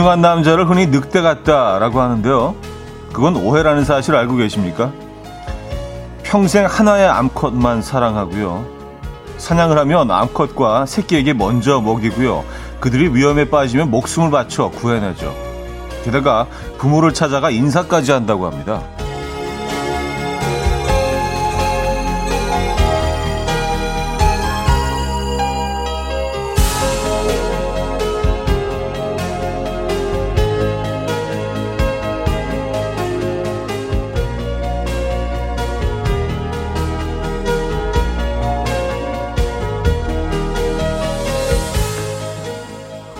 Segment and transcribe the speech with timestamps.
[0.00, 2.54] 음흉한 남자를 흔히 늑대 같다라고 하는데요.
[3.12, 4.92] 그건 오해라는 사실 알고 계십니까?
[6.22, 8.64] 평생 하나의 암컷만 사랑하고요.
[9.36, 12.44] 사냥을 하면 암컷과 새끼에게 먼저 먹이고요.
[12.80, 15.34] 그들이 위험에 빠지면 목숨을 바쳐 구해내죠.
[16.04, 16.46] 게다가
[16.78, 18.82] 부모를 찾아가 인사까지 한다고 합니다.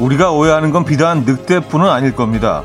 [0.01, 2.65] 우리가 오해하는 건 비단 늑대뿐은 아닐 겁니다.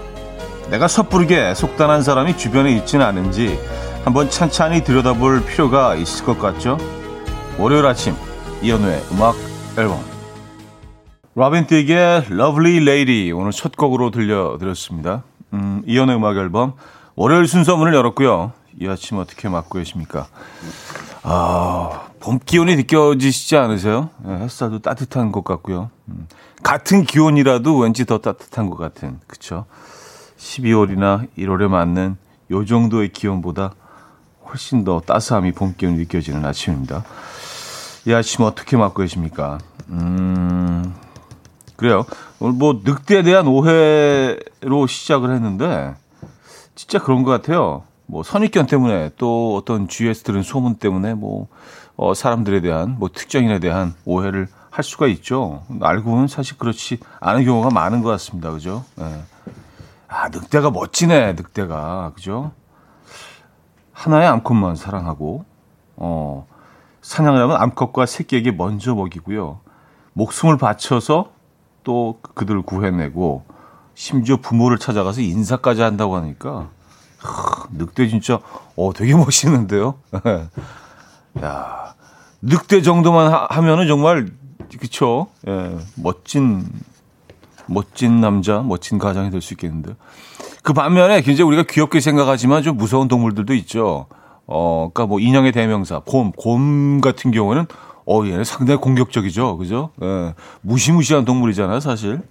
[0.69, 3.59] 내가 섣부르게 속단한 사람이 주변에 있지는 않은지
[4.05, 6.77] 한번 찬찬히 들여다볼 필요가 있을 것 같죠?
[7.59, 8.15] 월요일 아침
[8.61, 9.35] 이연우의 음악
[9.77, 9.99] 앨범
[11.35, 15.23] 라빈 틱의 Lovely Lady 오늘 첫 곡으로 들려드렸습니다.
[15.53, 16.73] 음, 이연우의 음악 앨범
[17.15, 18.53] 월요일 순서 문을 열었고요.
[18.79, 20.27] 이 아침 어떻게 맞고 계십니까?
[21.23, 24.09] 아, 봄 기온이 느껴지시지 않으세요?
[24.25, 25.91] 네, 햇살도 따뜻한 것 같고요.
[26.07, 26.27] 음,
[26.63, 29.65] 같은 기온이라도 왠지 더 따뜻한 것 같은, 그쵸?
[30.39, 32.17] 12월이나 1월에 맞는
[32.49, 33.75] 요 정도의 기온보다
[34.47, 37.05] 훨씬 더 따스함이 봄 기온이 느껴지는 아침입니다.
[38.07, 39.59] 이 아침 어떻게 맞고 계십니까?
[39.89, 40.95] 음,
[41.75, 42.05] 그래요.
[42.39, 45.93] 오늘 뭐 늑대에 대한 오해로 시작을 했는데,
[46.73, 47.83] 진짜 그런 것 같아요.
[48.07, 51.47] 뭐 선입견 때문에 또 어떤 주위에서 들은 소문 때문에 뭐
[51.95, 55.63] 어, 사람들에 대한 뭐 특정인에 대한 오해를 할 수가 있죠.
[55.81, 58.51] 알고는 사실 그렇지 않은 경우가 많은 것 같습니다.
[58.51, 58.83] 그죠?
[58.95, 59.23] 네.
[60.07, 62.11] 아, 늑대가 멋지네, 늑대가.
[62.13, 62.51] 그죠?
[63.93, 65.45] 하나의 암컷만 사랑하고,
[65.95, 66.45] 어,
[67.01, 69.61] 사냥을 하면 암컷과 새끼에게 먼저 먹이고요.
[70.13, 71.31] 목숨을 바쳐서
[71.83, 73.45] 또 그들을 구해내고,
[73.93, 76.69] 심지어 부모를 찾아가서 인사까지 한다고 하니까,
[77.71, 78.39] 늑대 진짜
[78.75, 79.95] 어 되게 멋있는데요.
[81.43, 81.93] 야
[82.41, 84.27] 늑대 정도만 하, 면은 정말
[84.79, 85.27] 그쵸?
[85.47, 86.65] 예, 멋진
[87.67, 89.95] 멋진 남자, 멋진 가장이 될 수 있겠는데.
[90.63, 94.07] 그 반면에 굉장히 우리가 귀엽게 생각하지만 좀 무서운 동물들도 있죠.
[94.47, 97.65] 어, 그러니까 뭐 인형의 대명사 곰, 곰 같은 경우는
[98.07, 99.89] 어, 얘는 상당히 공격적이죠, 그죠?
[100.01, 102.21] 예, 무시무시한 동물이잖아요, 사실.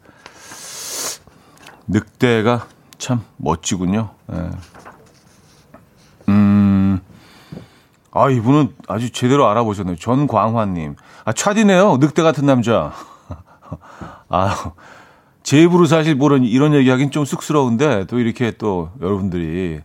[1.89, 2.67] 늑대가
[2.99, 4.11] 참 멋지군요.
[4.33, 4.51] 예.
[6.29, 7.01] 음,
[8.15, 9.97] 아, 이분은 아주 제대로 알아보셨네요.
[9.97, 10.95] 전광환님.
[11.25, 11.97] 아, 차디네요.
[11.99, 12.93] 늑대 같은 남자.
[14.29, 14.73] 아,
[15.43, 19.81] 제 입으로 사실 모르는 이런 얘기 하긴 좀 쑥스러운데 또 이렇게 또 여러분들이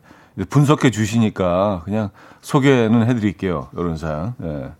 [0.49, 3.69] 분석해 주시니까 그냥 소개는 해드릴게요.
[3.73, 4.35] 이런 사연.
[4.37, 4.71] 네.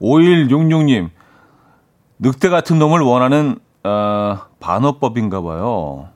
[0.00, 1.10] 5166님.
[2.18, 6.08] 늑대 같은 놈을 원하는, 어, 반어법인가 봐요.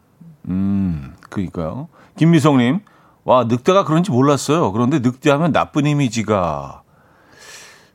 [0.49, 1.89] 음, 그니까요.
[2.17, 2.81] 김미성님.
[3.27, 4.71] 와, 늑대가 그런지 몰랐어요.
[4.71, 6.83] 그런데 늑대하면 나쁜 이미지가.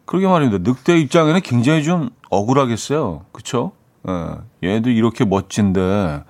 [0.06, 0.70] 그러게 말입니다.
[0.70, 3.24] 늑대 입장에는 굉장히 좀 억울하겠어요.
[3.32, 3.72] 그쵸?
[4.62, 6.24] 예, 얘도 이렇게 멋진데,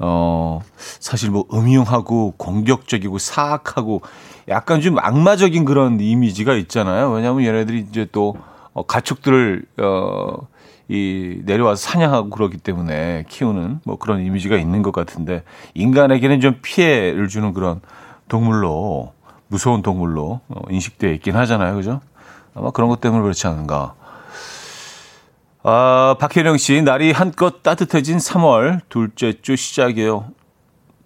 [0.00, 4.02] 어, 사실 뭐 음흉하고 공격적이고 사악하고
[4.48, 7.12] 약간 좀 악마적인 그런 이미지가 있잖아요.
[7.12, 8.34] 왜냐하면 얘네들이 이제 또
[8.72, 10.48] 어, 가축들을, 어,
[10.88, 17.28] 이 내려와서 사냥하고 그러기 때문에 키우는 뭐 그런 이미지가 있는 것 같은데 인간에게는 좀 피해를
[17.28, 17.80] 주는 그런
[18.28, 19.12] 동물로
[19.48, 22.00] 무서운 동물로 어, 인식되어 있긴 하잖아요, 그죠?
[22.54, 23.94] 아마 그런 것 때문에 그렇지 않은가.
[25.62, 30.26] 아, 박혜령 씨, 날이 한껏 따뜻해진 3월 둘째 주 시작이에요.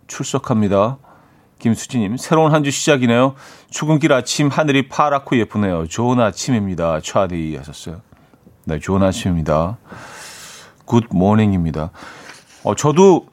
[0.08, 0.98] 출석합니다.
[1.58, 3.34] 김수진님, 새로운 한 주 시작이네요.
[3.70, 5.86] 출근길 아침 하늘이 파랗고 예쁘네요.
[5.88, 7.00] 좋은 아침입니다.
[7.00, 8.00] 차디 하셨어요.
[8.64, 9.78] 네, 좋은 아침입니다.
[10.84, 11.90] good morning입니다.
[12.64, 13.26] 어, 저도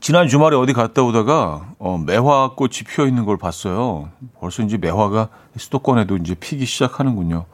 [0.00, 4.10] 지난 주말에 어디 갔다 오다가 어, 매화 꽃이 피어 있는 걸 봤어요.
[4.38, 7.46] 벌써 이제 매화가 수도권에도 이제 피기 시작하는군요.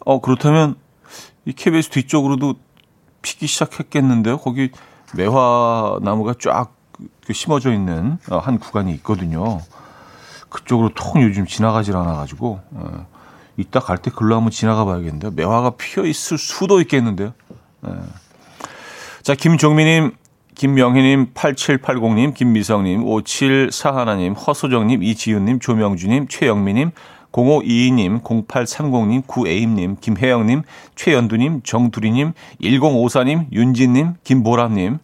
[0.00, 0.76] 어 그렇다면
[1.46, 2.54] 이 KBS 뒤쪽으로도
[3.22, 4.38] 피기 시작했겠는데요.
[4.38, 4.70] 거기
[5.16, 9.60] 매화 나무가 쫙그 심어져 있는 어, 한 구간이 있거든요.
[10.50, 13.06] 그쪽으로 통 요즘 지나가질 않아가지고 어,
[13.56, 15.30] 이따 갈 때 글로 한번 지나가 봐야겠는데요.
[15.30, 17.32] 매화가 피어 있을 수도 있겠는데요.
[17.88, 17.90] 예.
[19.22, 20.14] 자 김종민님
[20.54, 26.92] 김명희님, 8780님, 김미성님, 5741님, 허소정님, 이지윤님, 조명주님, 최영미님,
[27.32, 30.62] 0522님, 0830님, 구에임님, 김혜영님,
[30.94, 34.98] 최연두님, 정두리님, 1054님, 윤진님, 김보람님,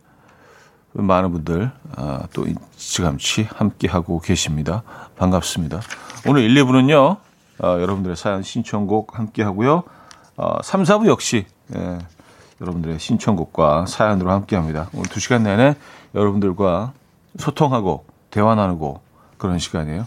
[0.92, 4.82] 많은 분들 아, 또 일찌감치 함께하고 계십니다.
[5.16, 5.80] 반갑습니다.
[6.26, 7.16] 오늘 1, 2부는요.
[7.62, 9.82] 아, 여러분들의 사연 신청곡 함께하고요.
[10.36, 11.46] 아, 3, 4부 역시
[11.76, 11.98] 예,
[12.60, 14.90] 여러분들의 신청곡과 사연으로 함께합니다.
[14.92, 15.76] 오늘 2시간 내내
[16.14, 16.92] 여러분들과
[17.38, 19.00] 소통하고 대화 나누고
[19.38, 20.04] 그런 시간이에요.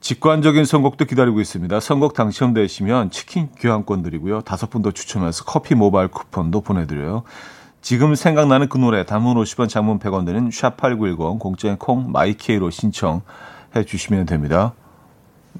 [0.00, 1.80] 직관적인 선곡도 기다리고 있습니다.
[1.80, 4.40] 선곡 당첨되시면 치킨 교환권 드리고요.
[4.42, 7.24] 다섯 분 더 추첨해서 커피 모바일 쿠폰도 보내드려요.
[7.82, 14.26] 지금 생각나는 그 노래 단문 50원 장문 100원 드는 샵8910 공짜인 콩 마이케이로 신청해 주시면
[14.26, 14.74] 됩니다.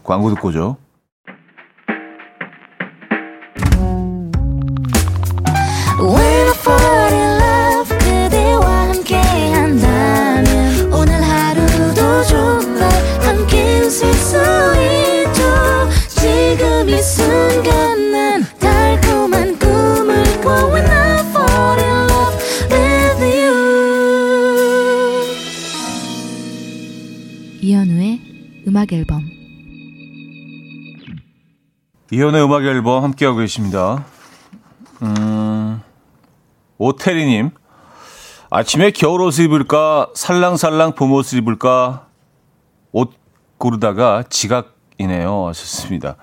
[0.04, 0.76] 광고 듣고 죠
[32.16, 34.06] 이현의 음악 앨범 함께하고 계십니다.
[35.02, 35.82] 음,
[36.78, 37.50] 오태리님,
[38.48, 42.06] 아침에 겨울 옷을 입을까, 살랑살랑 봄 옷을 입을까,
[42.92, 43.12] 옷
[43.58, 45.48] 고르다가 지각이네요.
[45.48, 46.16] 하셨습니다.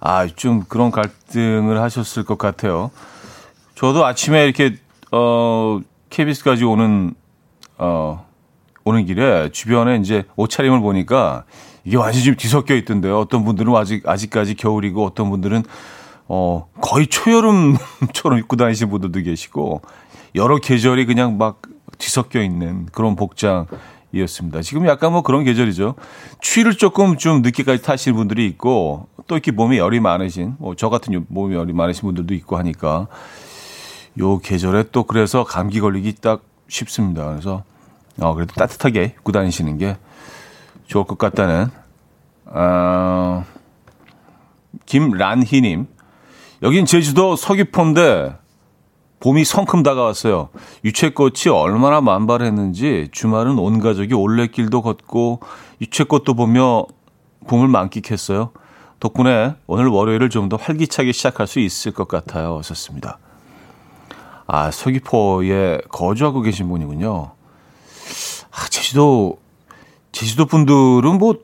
[0.00, 2.90] 아, 좀 그런 갈등을 하셨을 것 같아요.
[3.76, 4.74] 저도 아침에 이렇게,
[5.12, 5.78] 어,
[6.10, 7.14] KBS까지 오는,
[7.76, 8.26] 어,
[8.82, 11.44] 오는 길에 주변에 이제 옷차림을 보니까
[11.88, 13.18] 이게 완전히 좀 뒤섞여 있던데요.
[13.18, 15.64] 어떤 분들은 아직, 아직까지 겨울이고 어떤 분들은
[16.28, 19.80] 어, 거의 초여름처럼 입고 다니시는 분들도 계시고
[20.34, 21.62] 여러 계절이 그냥 막
[21.96, 24.60] 뒤섞여 있는 그런 복장이었습니다.
[24.60, 25.94] 지금 약간 뭐 그런 계절이죠.
[26.42, 31.24] 추위를 조금 좀 늦게까지 타시는 분들이 있고 또 이렇게 몸에 열이 많으신 뭐 저 같은
[31.28, 33.08] 몸에 열이 많으신 분들도 있고 하니까
[34.18, 37.30] 요 계절에 또 그래서 감기 걸리기 딱 쉽습니다.
[37.30, 37.64] 그래서
[38.20, 39.96] 어, 그래도 따뜻하게 입고 다니시는 게
[40.88, 41.70] 좋을 것 같다는,
[42.46, 43.44] 어,
[44.86, 45.86] 김란희님.
[46.62, 48.36] 여긴 제주도 서귀포인데
[49.20, 50.48] 봄이 성큼 다가왔어요.
[50.84, 55.40] 유채꽃이 얼마나 만발했는지 주말은 온 가족이 올레길도 걷고
[55.80, 56.84] 유채꽃도 보며
[57.46, 58.50] 봄을 만끽했어요.
[59.00, 62.58] 덕분에 오늘 월요일을 좀 더 활기차게 시작할 수 있을 것 같아요.
[62.58, 63.18] 하셨습니다.
[64.46, 67.30] 아, 서귀포에 거주하고 계신 분이군요.
[68.50, 69.38] 아, 제주도
[70.12, 71.34] 제주도 분들은 뭐,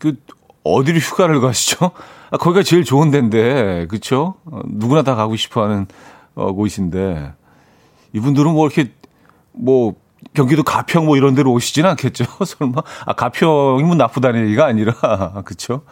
[0.00, 0.16] 그,
[0.64, 1.90] 어디로 휴가를 가시죠?
[2.30, 3.86] 아, 거기가 제일 좋은 데인데?
[4.46, 5.86] 어, 누구나 다 가고 싶어 하는,
[6.34, 7.32] 어, 곳인데,
[8.12, 8.92] 이분들은 뭐 이렇게,
[9.52, 9.94] 뭐,
[10.32, 12.24] 경기도 가평 뭐 이런 데로 오시진 않겠죠?
[12.44, 12.82] 설마?
[13.06, 14.94] 아, 가평이 뭐 나쁘다는 얘기가 아니라,
[15.44, 15.82] 그쵸?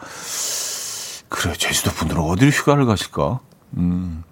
[1.29, 3.39] 그래, 제주도 분들은 어디로 휴가를 가실까?
[3.77, 4.23] 음.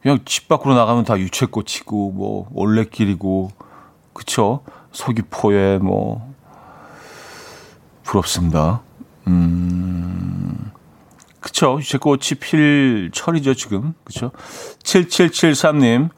[0.00, 3.50] 그냥 집 밖으로 나가면 다 유채꽃이고, 뭐, 올레길이고,
[4.12, 4.60] 그쵸?
[4.92, 6.31] 서귀포에 뭐,
[8.02, 8.82] 부럽습니다.
[9.26, 10.70] 음,
[11.40, 11.78] 그쵸.
[11.78, 13.94] 유채꽃이 필 철이죠, 지금.
[14.04, 14.30] 그쵸.
[14.82, 16.10] 7773님,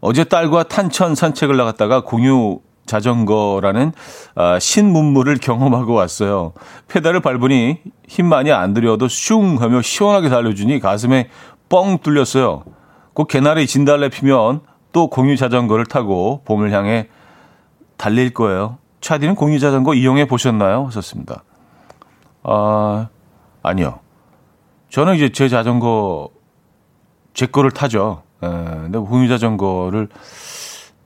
[0.00, 3.92] 어제 딸과 탄천 산책을 나갔다가 공유 자전거라는
[4.34, 6.52] 아, 신문물을 경험하고 왔어요.
[6.88, 7.78] 페달을 밟으니
[8.08, 11.28] 힘 많이 안 들여도 슝 하며 시원하게 달려주니 가슴에
[11.68, 12.64] 뻥 뚫렸어요.
[13.14, 14.60] 곧 개나리 진달래 피면
[14.92, 17.08] 또 공유 자전거를 타고 봄을 향해
[17.96, 18.78] 달릴 거예요.
[19.00, 20.86] 차디는 공유 자전거 이용해 보셨나요?
[20.86, 21.42] 하셨습니다.
[22.42, 23.08] 아,
[23.62, 24.00] 아니요.
[24.90, 26.28] 저는 이제 제 자전거,
[27.34, 28.22] 제 거를 타죠.
[28.42, 30.08] 에, 예, 근데 공유 자전거를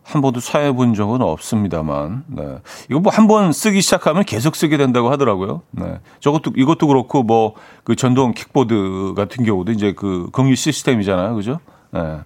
[0.03, 2.59] 한 번도 사용해 본 적은 없습니다만, 네.
[2.91, 5.63] 이거 뭐 한 번 쓰기 시작하면 계속 쓰게 된다고 하더라고요.
[5.71, 5.99] 네.
[6.21, 11.35] 저것도, 이것도 그렇고, 뭐, 그 전동 킥보드 같은 경우도 이제 그 공유 시스템이잖아요.
[11.35, 11.59] 그죠?
[11.91, 12.19] 네.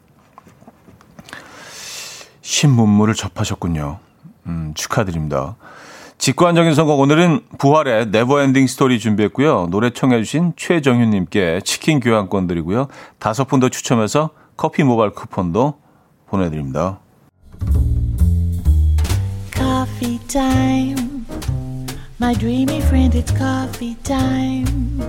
[2.43, 3.99] 신문물을 접하셨군요.
[4.49, 5.57] 음, 축하드립니다.
[6.19, 9.69] 직관적인 선곡 오늘은 부활의 Never Ending Story 준비했고요.
[9.71, 12.89] 노래 청해 주신 최정윤님께 치킨 교환권 드리고요.
[13.21, 15.75] 다섯 분 더 추첨해서 커피 모바일 쿠폰도
[16.27, 16.99] 보내드립니다.
[19.55, 21.25] Coffee time.
[22.21, 25.01] My dreamy friend, it's coffee time.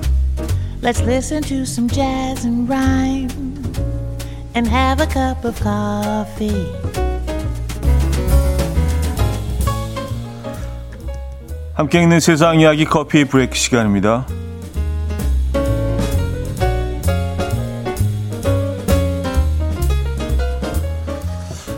[0.81, 3.29] Let's listen to some jazz and rhyme
[4.55, 6.78] and have a cup of coffee.
[11.79, 14.25] 함께 있는 세상 이야기 커피 브레이크 시간입니다.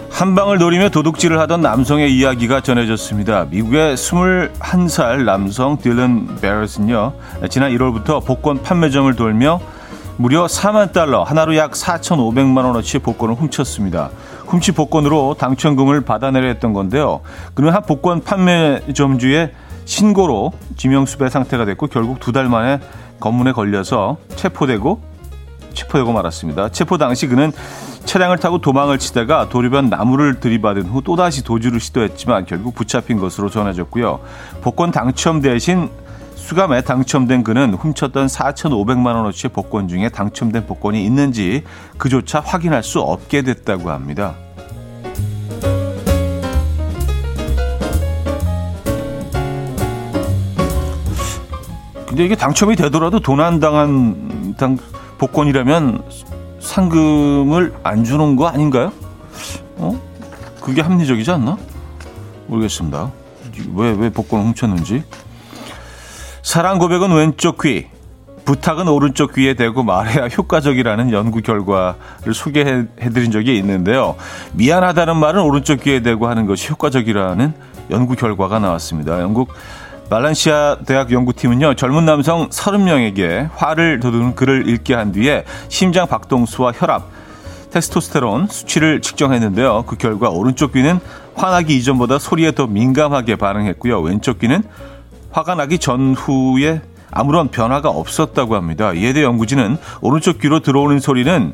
[0.10, 3.46] 한 방을 노리며 도둑질을 하던 남성의 이야기가 전해졌습니다.
[3.52, 7.14] 미국의 21살 남성 딜런 베럿은요,
[7.52, 9.62] 지난 1월부터 복권 판매점을 돌며
[10.18, 14.10] 무려 4만 달러, 하나로 약 4,500만 원어치의 복권을 훔쳤습니다.
[14.48, 17.22] 훔치 복권으로 당첨금을 받아내려 했던 건데요.
[17.54, 19.52] 그는 한 복권 판매점주의
[19.86, 22.80] 신고로 지명수배 상태가 됐고 결국 두 달 만에
[23.20, 25.02] 검문에 걸려서 체포되고
[25.74, 26.70] 체포되고 말았습니다.
[26.70, 27.52] 체포 당시 그는
[28.06, 34.20] 차량을 타고 도망을 치다가 도로변 나무를 들이받은 후 또다시 도주를 시도했지만 결국 붙잡힌 것으로 전해졌고요.
[34.62, 35.90] 복권 당첨 대신
[36.36, 41.64] 수감에 당첨된 그는 훔쳤던 4,500만 원어치의 복권 중에 당첨된 복권이 있는지
[41.98, 44.36] 그조차 확인할 수 없게 됐다고 합니다.
[52.22, 54.78] 근데 이게 당첨이 되더라도 도난 당한 당
[55.18, 56.04] 복권이라면
[56.60, 58.92] 상금을 안 주는 거 아닌가요?
[59.78, 60.00] 어?
[60.62, 61.58] 그게 합리적이지 않나?
[62.46, 63.12] 모르겠습니다.
[63.74, 65.04] 왜, 왜 복권을 훔쳤는지.
[66.44, 67.88] 사랑 고백은 왼쪽 귀,
[68.46, 74.16] 부탁은 오른쪽 귀에 대고 말해야 효과적이라는 연구 결과를 소개해드린 적이 있는데요.
[74.54, 77.52] 미안하다는 말은 오른쪽 귀에 대고 하는 것이 효과적이라는
[77.90, 79.20] 연구 결과가 나왔습니다.
[79.22, 79.50] 영국
[80.12, 87.08] 말란시아 대학 연구팀은요, 젊은 남성 30명에게 화를 돋우는 글을 읽게 한 뒤에 심장 박동수와 혈압,
[87.72, 89.86] 테스토스테론 수치를 측정했는데요.
[89.88, 91.00] 그 결과 오른쪽 귀는
[91.36, 94.02] 화나기 이전보다 소리에 더 민감하게 반응했고요.
[94.02, 94.64] 왼쪽 귀는
[95.32, 98.92] 화가 나기 전후에 아무런 변화가 없었다고 합니다.
[98.92, 101.54] 대해 연구진은 오른쪽 귀로 들어오는 소리는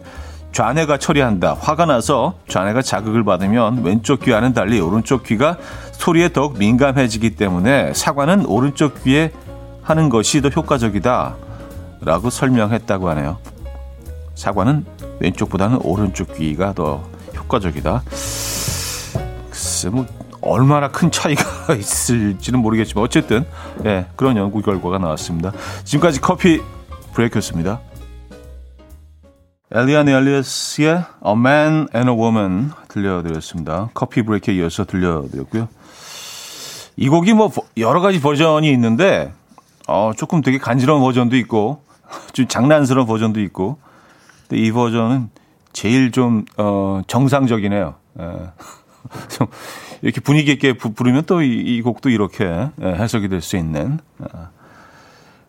[0.52, 1.54] 좌뇌가 처리한다.
[1.60, 5.58] 화가 나서 좌뇌가 자극을 받으면 왼쪽 귀와는 달리 오른쪽 귀가
[5.92, 9.32] 소리에 더욱 민감해지기 때문에 사과는 오른쪽 귀에
[9.84, 11.36] 하는 것이 더 효과적이다.
[12.02, 13.38] 라고 설명했다고 하네요.
[14.36, 14.86] 사과는
[15.20, 17.04] 왼쪽보다는 오른쪽 귀가 더
[17.36, 18.04] 효과적이다.
[19.50, 20.06] 글쎄, 뭐,
[20.42, 23.46] 얼마나 큰 차이가 있을지는 모르겠지만 어쨌든
[23.86, 25.52] 예, 그런 연구 결과가 나왔습니다.
[25.84, 26.62] 지금까지 커피
[27.14, 27.80] 브레이크였습니다.
[29.72, 30.88] 엘리안 엘리어스의
[31.26, 33.90] A Man and a Woman 들려드렸습니다.
[33.94, 35.68] 커피 브레이크에 이어서 들려드렸고요.
[36.96, 39.34] 이 곡이 뭐 여러 가지 버전이 있는데
[39.88, 41.84] 어, 조금 되게 간지러운 버전도 있고
[42.34, 43.78] 좀 장난스러운 버전도 있고
[44.48, 45.30] 근데 이 버전은
[45.74, 47.96] 제일 좀 어, 정상적이네요.
[48.20, 48.24] 예.
[49.30, 49.48] 좀
[50.02, 52.46] 이렇게 분위기 있게 부르면 또이 곡도 이렇게
[52.82, 54.50] 예, 해석이 될 수 있는 어,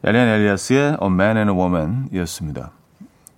[0.05, 2.73] 엘리안 엘리아스의 A Man and a Woman 이었습니다.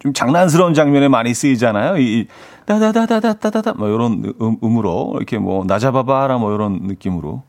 [0.01, 1.99] 좀 장난스러운 장면에 많이 쓰이잖아요.
[1.99, 2.27] 이,
[2.65, 7.43] 따다다다다다다다 뭐 이런 음, 음으로 이렇게 뭐 나잡아봐라 뭐 이런 느낌으로.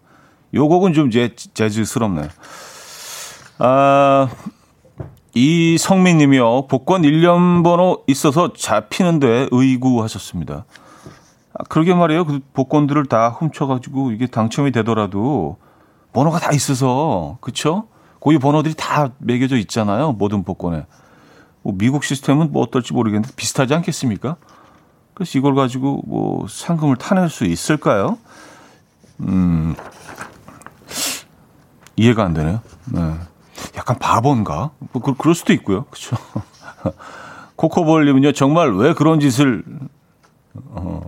[0.54, 2.28] 요 곡은 좀 재, 재즈스럽네요.
[3.60, 4.28] 아,
[5.34, 6.68] 이 성민님이요.
[6.68, 10.66] 복권 1년 번호 있어서 잡히는데 의구하셨습니다.
[11.54, 12.26] 아, 그러게 말이에요.
[12.26, 15.56] 그 복권들을 다 훔쳐가지고 이게 당첨이 되더라도
[16.12, 17.88] 번호가 다 있어서 그쵸?
[18.20, 20.12] 고위 번호들이 다 매겨져 있잖아요.
[20.12, 20.86] 모든 복권에.
[21.64, 24.38] 뭐 미국 시스템은 뭐 어떨지 모르겠는데 비슷하지 않겠습니까?
[25.14, 28.18] 그래서 이걸 가지고 뭐 상금을 타낼 수 있을까요?
[29.20, 29.76] 음,
[31.96, 32.62] 이해가 안 되네요.
[32.86, 33.14] 네.
[33.76, 34.72] 약간 바본가?
[34.92, 35.86] 뭐 그, 그럴 수도 있고요.
[35.86, 36.16] 그렇죠.
[37.56, 39.64] 코코볼님은요 정말 왜 그런 짓을
[40.70, 41.02] 어,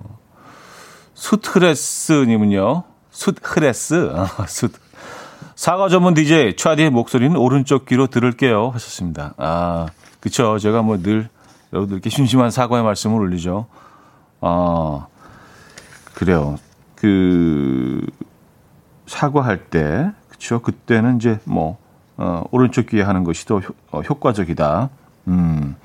[1.16, 4.70] 수트레스님은요 수트레스 아, 수
[5.56, 9.34] 사과 전문 DJ 차디의 목소리는 오른쪽 귀로 들을게요 하셨습니다.
[9.38, 9.88] 아
[10.24, 10.58] 그쵸.
[10.58, 11.28] 제가 뭐 늘
[11.74, 13.66] 여러분들께 심심한 사과의 말씀을 올리죠.
[14.40, 15.08] 아,
[16.14, 16.56] 그래요.
[16.96, 18.06] 그,
[19.06, 20.62] 사과할 때, 그쵸.
[20.62, 21.78] 그때는 이제 뭐,
[22.16, 24.90] 어, 오른쪽 귀에 하는 것이 더 효, 어, 효과적이다.
[25.28, 25.76] 음.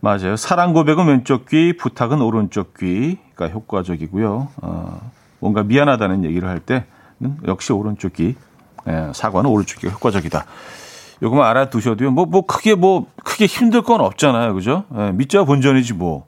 [0.00, 0.36] 맞아요.
[0.36, 4.48] 사랑 고백은 왼쪽 귀, 부탁은 오른쪽 귀가 효과적이고요.
[4.60, 6.84] 어, 뭔가 미안하다는 얘기를 할 때는
[7.46, 8.34] 역시 오른쪽 귀,
[8.88, 10.44] 예, 사과는 오른쪽 귀가 효과적이다.
[11.22, 12.10] 요거만 알아두셔도요.
[12.10, 14.54] 뭐, 뭐, 크게 뭐, 크게 힘들 건 없잖아요.
[14.54, 14.84] 그죠?
[14.96, 16.26] 예, 밑자 본전이지 뭐.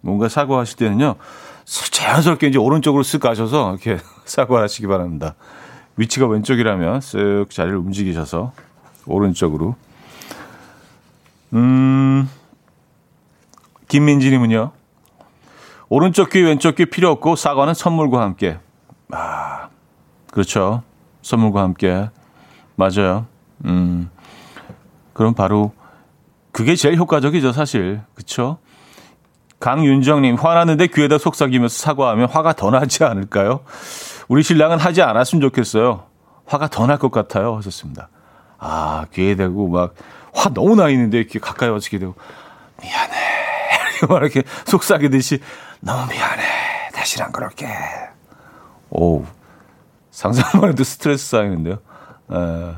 [0.00, 1.16] 뭔가 사과하실 때는요.
[1.64, 5.34] 자연스럽게 이제 오른쪽으로 쓱 가셔서 이렇게 사과하시기 바랍니다.
[5.96, 8.52] 위치가 왼쪽이라면 쓱 자리를 움직이셔서
[9.06, 9.76] 오른쪽으로.
[11.54, 12.28] 음,
[13.88, 14.72] 김민지님은요.
[15.88, 18.58] 오른쪽 귀, 왼쪽 귀 필요 없고 사과는 선물과 함께.
[19.10, 19.68] 아,
[20.30, 20.82] 그렇죠.
[21.20, 22.08] 선물과 함께.
[22.76, 23.26] 맞아요.
[23.64, 24.10] 음,
[25.12, 25.72] 그럼 바로
[26.52, 28.00] 그게 제일 효과적이죠, 사실.
[28.14, 28.58] 그쵸?
[29.60, 33.60] 강윤정님, 화났는데 귀에다 속삭이면서 사과하면 화가 더 나지 않을까요?
[34.28, 36.04] 우리 신랑은 하지 않았으면 좋겠어요.
[36.46, 37.56] 화가 더 날 것 같아요.
[37.56, 38.08] 하셨습니다.
[38.58, 39.94] 아, 귀에 대고 막,
[40.34, 42.14] 화 너무 나 있는데 이렇게 가까이 와지게 되고,
[42.82, 43.16] 미안해.
[44.00, 45.40] 이렇게 막 이렇게 속삭이듯이,
[45.80, 46.42] 너무 미안해.
[46.94, 47.66] 다시는 안 그럴게.
[48.90, 49.24] 오
[50.10, 51.78] 상상만 해도 스트레스 쌓이는데요.
[52.32, 52.74] 에.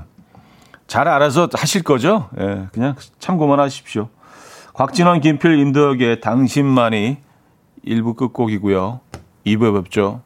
[0.94, 2.28] 잘 알아서 하실 거죠?
[2.38, 4.10] 예, 그냥 참고만 하십시오.
[4.74, 7.16] 곽진원, 김필, 임덕의 당신만이
[7.84, 9.00] 1부 끝곡이고요.
[9.44, 10.22] 2부에 뵙죠.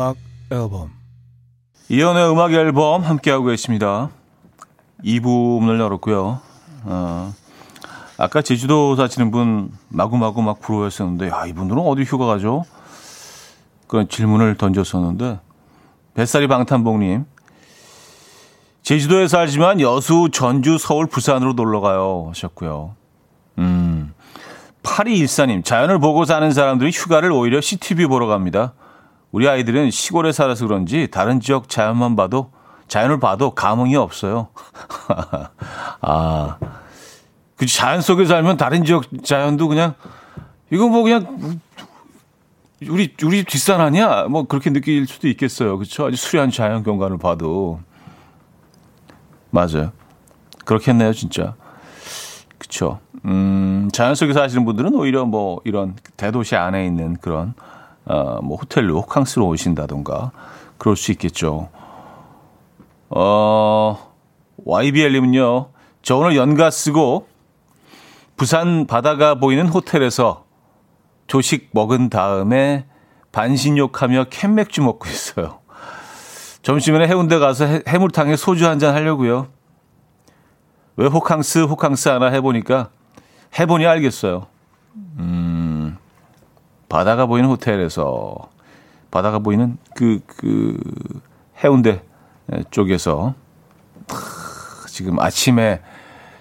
[0.00, 0.16] 음악
[0.50, 0.90] 앨범
[1.90, 4.08] 이현우의 음악 앨범 함께하고 계십니다.
[5.04, 6.40] 2부 문을 열었고요.
[6.84, 7.34] 어,
[8.16, 12.64] 아까 제주도 사시는 분 마구마구 막 부러워했었는데 야, 이분들은 어디 휴가 가죠?
[13.88, 15.38] 그런 질문을 던졌었는데
[16.14, 17.26] 뱃살이 방탄복님
[18.82, 22.94] 제주도에 살지만 여수, 전주, 서울, 부산으로 놀러 가요 하셨고요.
[23.58, 24.14] 음.
[24.82, 28.72] 8214님, 자연을 보고 사는 사람들이 휴가를 오히려 CTV 보러 갑니다.
[29.32, 32.50] 우리 아이들은 시골에 살아서 그런지 다른 지역 자연만 봐도
[32.88, 34.48] 자연을 봐도 감흥이 없어요.
[36.02, 36.58] 아,
[37.56, 39.94] 그 자연 속에 살면 다른 지역 자연도 그냥
[40.70, 41.60] 이거 뭐 그냥
[42.88, 44.24] 우리 우리 뒷산 아니야?
[44.24, 45.76] 뭐 그렇게 느낄 수도 있겠어요.
[45.78, 46.06] 그렇죠?
[46.06, 47.80] 아주 수려한 자연 경관을 봐도
[49.50, 49.92] 맞아요.
[50.64, 51.54] 그렇겠네요, 진짜.
[52.58, 53.00] 그렇죠.
[53.24, 57.54] 음, 자연 속에 사시는 분들은 오히려 뭐 이런 대도시 안에 있는 그런
[58.06, 60.32] 어, 뭐 호텔로 호캉스로 오신다던가
[60.78, 61.68] 그럴 수 있겠죠.
[63.10, 64.12] 어,
[64.64, 65.68] YBL님은요.
[66.02, 67.26] 저 오늘 연가 쓰고
[68.36, 70.44] 부산 바다가 보이는 호텔에서
[71.26, 72.86] 조식 먹은 다음에
[73.32, 75.58] 반신욕하며 캔맥주 먹고 있어요.
[76.62, 79.48] 점심에 해운대 가서 해, 해물탕에 소주 한 잔 하려고요.
[80.96, 82.90] 왜 호캉스 호캉스 하나 해보니까
[83.58, 84.46] 해보니 알겠어요.
[85.18, 85.59] 음,
[86.90, 88.50] 바다가 보이는 호텔에서
[89.10, 90.76] 바다가 보이는 그, 그,
[91.62, 92.02] 해운대
[92.70, 93.34] 쪽에서
[94.88, 95.80] 지금 아침에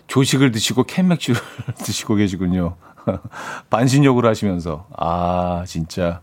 [0.08, 1.39] 조식을 드시고 캔맥주를
[1.86, 2.76] 드시고 계시군요.
[3.69, 4.88] 반신욕을 하시면서.
[4.97, 6.19] 아, 진짜.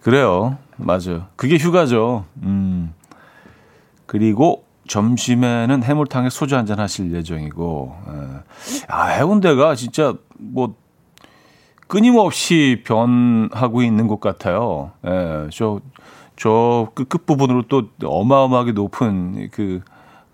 [0.00, 0.56] 그래요.
[0.76, 1.26] 맞아요.
[1.34, 2.24] 그게 휴가죠.
[2.42, 2.94] 음.
[4.06, 8.84] 그리고 점심에는 해물탕에 소주 한잔 하실 예정이고, 예.
[8.86, 10.76] 아, 해운대가 진짜 뭐,
[11.86, 14.92] 끊임없이 변하고 있는 것 같아요.
[15.06, 15.80] 예, 저,
[16.36, 19.80] 저 끝, 끝부분으로 또 어마어마하게 높은 그,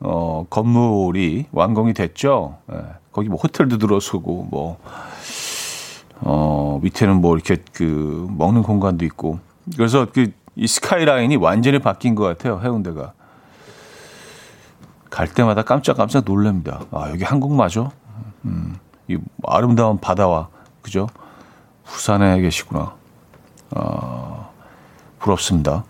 [0.01, 2.57] 어, 건물이 완공이 됐죠.
[2.73, 2.79] 예,
[3.13, 4.79] 거기 뭐 호텔도 들어서고, 뭐,
[6.21, 9.39] 어, 밑에는 뭐 이렇게 그 먹는 공간도 있고.
[9.77, 12.61] 그래서 그, 이 스카이라인이 완전히 바뀐 것 같아요.
[12.63, 13.13] 해운대가.
[15.11, 16.81] 갈 때마다 깜짝깜짝 놀랍니다.
[16.91, 17.91] 아, 여기 한국 맞아?
[18.47, 18.77] 음,
[19.09, 20.49] 이 아름다운 바다와,
[20.81, 21.07] 그죠?
[21.93, 22.95] 부산에 계시구나.
[23.75, 24.49] 아,
[25.19, 25.85] 부럽습니다.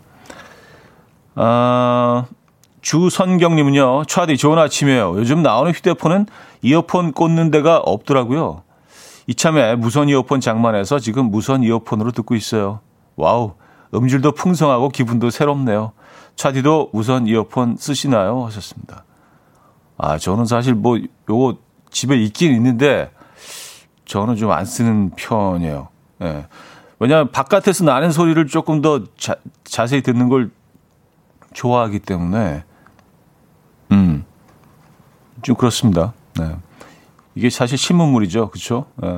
[1.36, 2.24] 아,
[2.80, 5.16] 주선경님은요, 차디 좋은 아침이에요.
[5.16, 6.26] 요즘 나오는 휴대폰은
[6.62, 8.62] 이어폰 꽂는 데가 없더라고요.
[9.28, 12.80] 이참에 무선 이어폰 장만해서 지금 무선 이어폰으로 듣고 있어요.
[13.14, 13.54] 와우,
[13.94, 15.92] 음질도 풍성하고 기분도 새롭네요.
[16.34, 18.44] 차디도 무선 이어폰 쓰시나요?
[18.46, 19.04] 하셨습니다.
[19.96, 20.98] 아, 저는 사실 뭐
[21.30, 21.58] 요거
[21.90, 23.12] 집에 있긴 있는데
[24.04, 25.91] 저는 좀 안 쓰는 편이에요.
[26.22, 26.46] 예.
[26.98, 30.50] 왜냐하면 바깥에서 나는 소리를 조금 더 자, 자세히 듣는 걸
[31.52, 32.64] 좋아하기 때문에
[33.90, 34.24] 음.
[35.42, 36.12] 좀 그렇습니다.
[36.38, 36.56] 네.
[37.34, 38.50] 이게 사실 신문물이죠.
[38.50, 38.86] 그렇죠?
[39.04, 39.08] 예.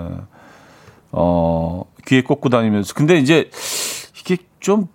[1.12, 3.50] 어, 귀에 꽂고 다니면서 근데 이제
[4.18, 4.88] 이게 좀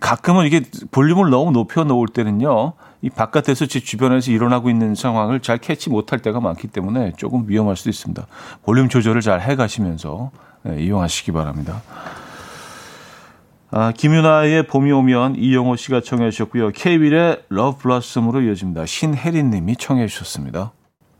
[0.00, 2.72] 가끔은 이게 볼륨을 너무 높여 놓을 때는요.
[3.02, 7.76] 이 바깥에서 제 주변에서 일어나고 있는 상황을 잘 캐치 못할 때가 많기 때문에 조금 위험할
[7.76, 8.26] 수도 있습니다.
[8.64, 10.30] 볼륨 조절을 잘 해가시면서
[10.66, 11.80] 네, 이용하시기 바랍니다.
[13.70, 16.70] 아, 김윤아의 봄이 오면 이영호 씨가 청해 주셨고요.
[16.70, 18.86] 케이윌의 Love Blossom으로 이어집니다.
[18.86, 20.72] 신혜린 님이 청해 주셨습니다.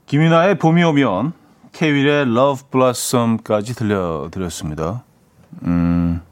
[0.07, 1.33] 김윤아의 봄이 오면
[1.73, 5.05] 케이윌의 Love Blossom까지 들려드렸습니다.
[5.65, 6.23] 음,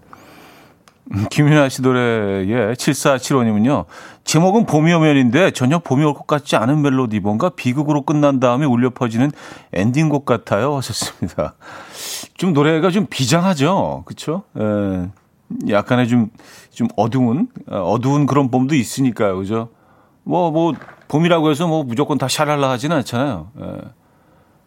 [1.31, 3.85] 김윤아 씨 노래의 7475님은요.
[4.25, 8.91] 제목은 봄이 오면인데 전혀 봄이 올 것 같지 않은 멜로디 뭔가 비극으로 끝난 다음에 울려
[8.91, 9.31] 퍼지는
[9.73, 11.55] 엔딩곡 같아요 하셨습니다.
[12.39, 14.05] 좀 노래가 좀 비장하죠.
[14.07, 14.45] 그렇죠?
[14.59, 15.11] 에,
[15.69, 16.31] 약간의 좀,
[16.71, 19.37] 좀 어두운, 어, 어두운 그런 봄도 있으니까요.
[19.37, 19.69] 그죠?
[20.23, 20.73] 뭐, 뭐,
[21.09, 23.51] 봄이라고 해서 뭐 무조건 다 샤랄라 하지는 않잖아요.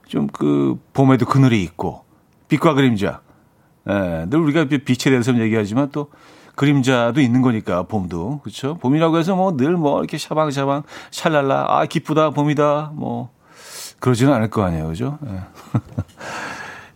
[0.08, 2.04] 좀 그 봄에도 그늘이 있고,
[2.47, 3.21] 빛과 그림자.
[3.89, 6.10] 예, 늘 우리가 빛에 대해서 얘기하지만 또
[6.56, 8.76] 그림자도 있는 거니까 봄도 그렇죠.
[8.76, 13.30] 봄이라고 해서 뭐 늘뭐 뭐 이렇게 샤방샤방 샬랄라 아 기쁘다 봄이다 뭐
[14.00, 15.17] 그러지는 않을 거 아니에요, 그죠?
[15.28, 15.41] 예.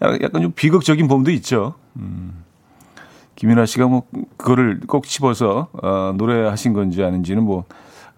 [0.24, 1.76] 약간 좀 비극적인 봄도 있죠.
[1.98, 2.44] 음.
[3.36, 4.04] 김윤아 씨가 뭐
[4.38, 7.66] 그거를 꼭 집어서 어, 노래하신 건지 아닌지는 뭐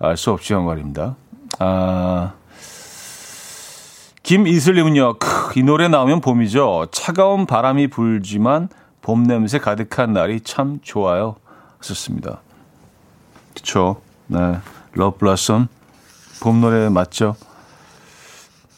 [0.04, 1.16] 알 수 없지만 말입니다.
[1.60, 2.34] 아.
[4.24, 6.88] 김이슬님은요, 크, 이 노래 나오면 봄이죠.
[6.92, 8.70] 차가운 바람이 불지만
[9.02, 11.36] 봄 냄새 가득한 날이 참 좋아요.
[11.80, 12.40] 하셨습니다.
[13.54, 14.02] 그쵸.
[14.28, 14.58] 네.
[14.94, 15.68] Love Blossom.
[16.42, 17.36] 봄 노래 맞죠?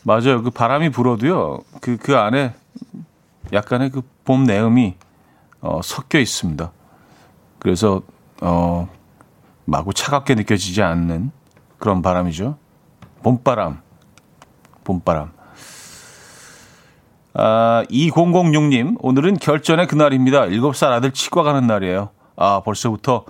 [0.04, 0.42] 맞아요.
[0.44, 2.54] 그 바람이 불어도요, 그, 그 안에
[3.54, 4.96] 약간의 그 봄 내음이
[5.62, 6.72] 어, 섞여 있습니다.
[7.60, 8.02] 그래서
[8.42, 8.90] 어
[9.64, 11.32] 마구 차갑게 느껴지지 않는
[11.78, 12.58] 그런 바람이죠.
[13.24, 13.82] 봄바람.
[14.86, 15.32] 봄바람.
[17.34, 20.43] 아, 2006님, 오늘은 결전의 그날입니다.
[20.43, 22.12] 7살 아들 치과 가는 날이에요.
[22.38, 23.26] 아, 벌써부터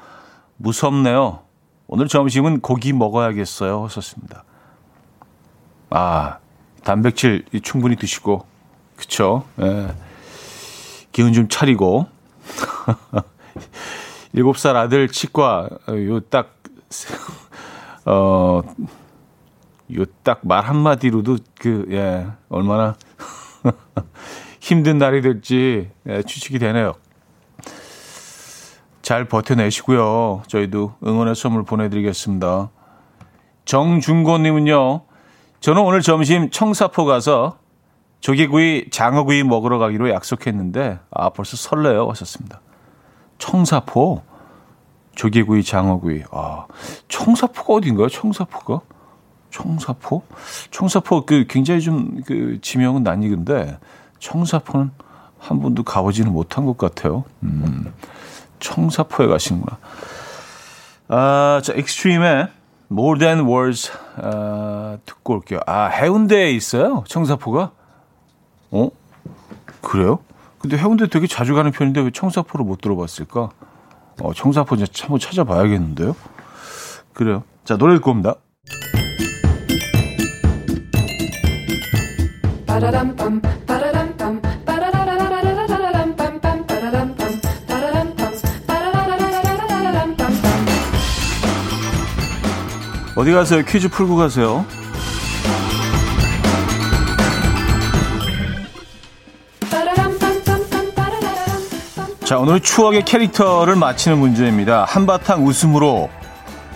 [0.58, 1.40] 무섭네요.
[1.88, 3.86] 오늘 점심은 고기 먹어야겠어요.
[3.86, 4.44] 하셨습니다.
[5.90, 6.38] 아,
[6.84, 8.46] 단백질 충분히 드시고,
[8.96, 9.46] 그쵸?
[9.62, 9.88] 예.
[11.12, 12.08] 기운 좀 차리고.
[14.36, 16.60] 7살 아들 치과, 요 딱,
[18.06, 18.62] 어,
[19.94, 22.96] 요 딱 말 한마디로도 그, 예, 얼마나
[24.60, 26.94] 힘든 날이 될지 예, 추측이 되네요.
[29.02, 30.44] 잘 버텨내시고요.
[30.48, 32.70] 저희도 응원의 선물 보내드리겠습니다.
[33.66, 35.02] 정준곤님은요,
[35.60, 37.58] 저는 오늘 점심 청사포 가서
[38.22, 42.10] 조개구이, 장어구이 먹으러 가기로 약속했는데, 아, 벌써 설레요.
[42.10, 42.62] 하셨습니다.
[43.38, 44.24] 청사포?
[45.14, 46.24] 조개구이, 장어구이.
[46.32, 46.66] 아,
[47.08, 48.10] 청사포가 어딘가요?
[48.10, 48.82] 청사포가?
[49.56, 50.24] 청사포?
[50.72, 53.78] 청사포 그 굉장히 좀 그 지명은 낯익은데
[54.20, 54.92] 청사포는
[55.40, 57.24] 한 번도 가보지는 못한 것 같아요.
[57.44, 57.94] 음,
[58.60, 59.78] 청사포에 가시는구나.
[61.08, 62.50] 아, 자, 익스트림의
[62.92, 65.60] More Than Words 아, 듣고 올게요.
[65.68, 67.04] 아, 해운대에 있어요?
[67.08, 67.72] 청사포가?
[68.72, 68.90] 어?
[69.82, 70.20] 그래요?
[70.60, 73.50] 근데 해운대 되게 자주 가는 편인데 왜 청사포를 못 들어봤을까?
[74.22, 76.16] 어, 청사포 이제 한번 찾아봐야겠는데요?
[77.14, 77.44] 그래요.
[77.66, 78.36] 자, 노래 듣고 옵니다.
[93.16, 93.64] 어디 가세요?
[93.66, 94.66] 퀴즈 풀고 가세요.
[102.26, 104.84] 자, 오늘 추억의 캐릭터를 맞히는 문제입니다.
[104.84, 106.10] 한바탕 웃음으로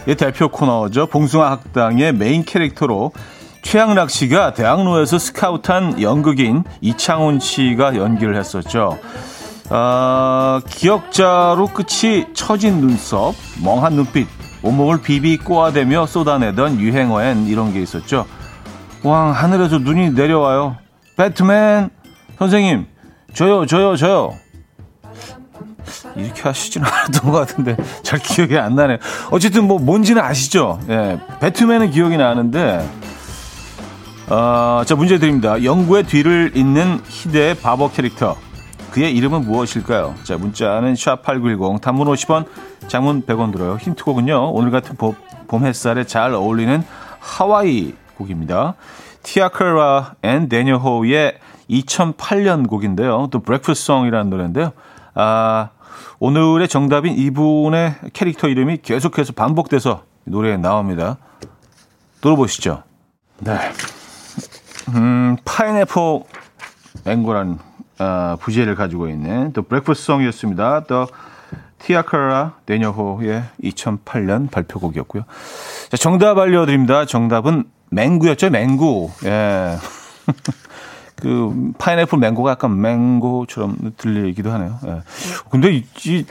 [0.07, 1.07] 의 대표 코너죠.
[1.07, 3.11] 봉숭아 학당의 메인 캐릭터로
[3.69, 8.97] 최양락 씨가 대학로에서 스카우트한 연극인 이창훈 씨가 연기를 했었죠.
[9.69, 14.27] 아, 기억자로 끝이 처진 눈썹, 멍한 눈빛,
[14.63, 18.25] 온몸을 비비 꼬아대며 쏟아내던 유행어엔 이런 게 있었죠.
[19.03, 20.75] 왕, 하늘에서 눈이 내려와요.
[21.15, 21.91] 배트맨,
[22.39, 22.87] 선생님,
[23.35, 24.33] 저요, 저요, 저요.
[26.15, 28.97] 이렇게 하시지는 않았던 것 같은데 잘 기억이 안 나네요.
[29.29, 30.79] 어쨌든 뭐 뭔지는 아시죠?
[30.89, 33.07] 예, 배트맨은 기억이 나는데
[34.29, 35.63] 어, 자, 문제 드립니다.
[35.63, 38.37] 영구의 뒤를 잇는 희대의 바보 캐릭터.
[38.91, 40.13] 그의 이름은 무엇일까요?
[40.23, 42.45] 자, 문자는 샵8910, 단문 50원,
[42.87, 43.77] 장문 100원 들어요.
[43.77, 45.15] 힌트곡은요, 오늘 같은 봄,
[45.47, 46.83] 봄 햇살에 잘 어울리는
[47.19, 48.75] 하와이 곡입니다.
[49.23, 53.29] 티아 카레레 and 다니엘 호의 2008년 곡인데요.
[53.31, 54.73] 또 Breakfast Song이라는 노래인데요.
[55.15, 55.69] 아,
[56.19, 61.17] 오늘의 정답인 이분의 캐릭터 이름이 계속해서 반복돼서 노래에 나옵니다.
[62.21, 62.83] 들어보시죠.
[63.39, 63.53] 네.
[64.95, 66.21] 음, 파인애플
[67.05, 67.59] 앵고란
[67.99, 70.85] 어, 부제를 가지고 있는 또 브렉퍼스 송이었습니다.
[70.85, 71.07] 또
[71.79, 75.23] 티아카라 데녀호의 2008년 발표곡이었고요.
[75.89, 77.05] 자, 정답 알려드립니다.
[77.05, 79.09] 정답은 맹구였죠, 맹구.
[79.25, 79.77] 예.
[81.15, 84.79] 그 파인애플 맹고가 약간 맹고처럼 들리기도 하네요.
[84.85, 85.01] 예.
[85.49, 86.25] 근데 이, 이,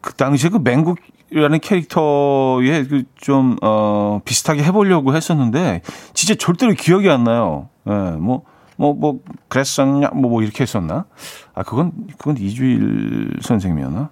[0.00, 0.96] 그 당시에 그 맹구
[1.32, 5.82] 라는 캐릭터에 그 좀, 어, 비슷하게 해보려고 했었는데,
[6.14, 7.68] 진짜 절대로 기억이 안 나요.
[7.88, 8.42] 예, 뭐,
[8.76, 11.04] 뭐, 뭐, 그랬었냐, 뭐, 뭐, 이렇게 했었나?
[11.54, 14.10] 아, 그건, 그건 이주일 선생님이었나?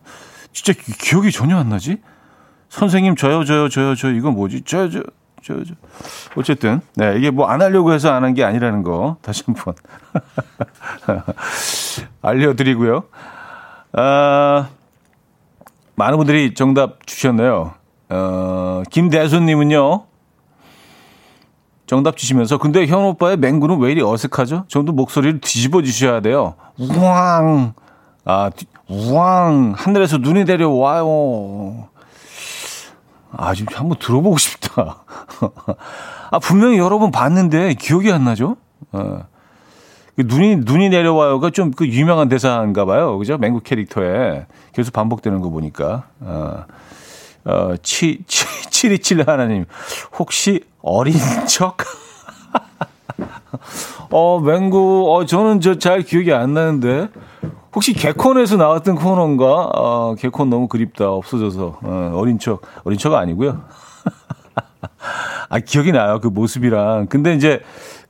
[0.53, 1.99] 진짜 기 억이 전혀 안 나지?
[2.69, 4.63] 선생님, 저요, 저요, 저요, 저, 이건 뭐지?
[4.65, 5.03] 저, 저,
[5.43, 5.75] 저, 저.
[6.37, 9.75] 어쨌든, 네, 이게 뭐 안 하려고 해서 안 한 게 아니라는 거, 다시 한 번.
[12.23, 13.05] 알려드리고요.
[13.93, 14.69] 아,
[15.97, 17.75] 많은 분들이 정답 주셨네요.
[18.11, 20.07] 어, 김대순님은요.
[21.87, 24.65] 정답 주시면서 근데 현 오빠의 맹구는 왜 이리 어색하죠?
[24.69, 26.55] 정도 목소리를 뒤집어 주셔야 돼요.
[26.79, 27.75] 우왕
[28.25, 28.51] 아
[28.89, 31.89] 우왕 하늘에서 눈이 내려와요.
[33.37, 35.05] 아 지금 한번 들어보고 싶다.
[36.31, 38.57] 아 분명히 여러 번 봤는데 기억이 안 나죠?
[38.93, 38.99] 어.
[38.99, 39.34] 그
[40.17, 43.19] 눈이 눈이 내려와요가 좀 그 유명한 대사인가 봐요.
[43.19, 43.37] 그죠?
[43.39, 46.05] 맹구 캐릭터에 계속 반복되는 거 보니까.
[46.21, 46.65] 어,
[47.45, 49.65] 어, 치, 치, 칠이칠 하나님.
[50.19, 51.15] 혹시 어린
[51.49, 51.79] 척?
[54.11, 57.09] 어, 맹구, 어, 저는 저 잘 기억이 안 나는데.
[57.75, 59.45] 혹시 개콘에서 나왔던 코너인가?
[59.75, 61.11] 어, 개콘 너무 그립다.
[61.11, 61.79] 없어져서.
[61.83, 62.63] 어, 어린 척.
[62.85, 63.63] 어린 척 아니고요.
[65.49, 66.21] 아, 기억이 나요.
[66.21, 67.07] 그 모습이랑.
[67.09, 67.61] 근데 이제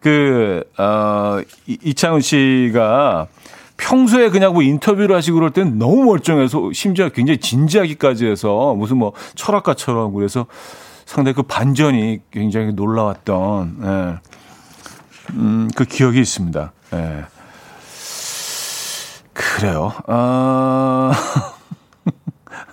[0.04, 3.26] 그, 어, 이, 이창훈 씨가
[3.78, 9.14] 평소에 그냥 뭐 인터뷰를 하시고 그럴 때는 너무 멀쩡해서 심지어 굉장히 진지하기까지 해서 무슨 뭐
[9.34, 10.44] 철학가처럼 그래서
[11.06, 15.34] 상당히 그 반전이 굉장히 놀라웠던 예.
[15.36, 16.72] 음, 그 기억이 있습니다.
[16.92, 17.24] 예.
[19.32, 19.94] 그래요.
[20.06, 21.12] 아.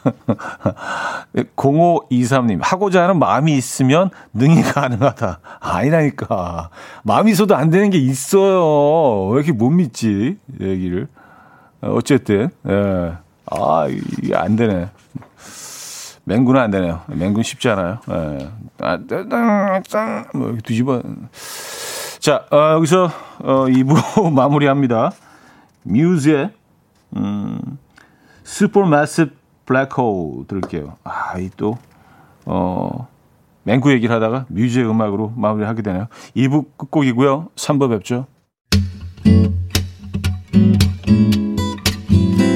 [1.56, 5.40] 0523님, 하고자 하는 마음이 있으면 능이 가능하다.
[5.60, 6.70] 아니라니까.
[7.04, 9.28] 마음이 있어도 안 되는 게 있어요.
[9.28, 10.38] 왜 이렇게 못 믿지?
[10.60, 11.08] 얘기를.
[11.82, 13.14] 어쨌든, 예.
[13.52, 14.90] 아, 이게 안 되네.
[16.24, 17.02] 맹구는 안 되네요.
[17.08, 18.00] 맹구는 쉽지 않아요.
[18.10, 18.50] 예.
[18.80, 19.00] 아,
[19.88, 21.02] 짠, 뭐, 이렇게 뒤집어.
[22.20, 23.10] 자, 어, 여기서,
[23.40, 25.12] 어, 2부 마무리합니다.
[25.84, 26.52] 뮤즈의,
[27.18, 27.60] 음,
[28.44, 29.32] 슈퍼마스
[29.72, 30.98] 블랙홀 들을게요.
[31.04, 31.78] 아, 이 또,
[32.46, 33.08] 어,
[33.64, 36.08] 맹구 얘기를 하다가 뮤즈의 음악으로 마무리 하게 되네요.
[36.36, 37.50] 2부 끝곡이고요.
[37.56, 38.26] 3부 뵙죠.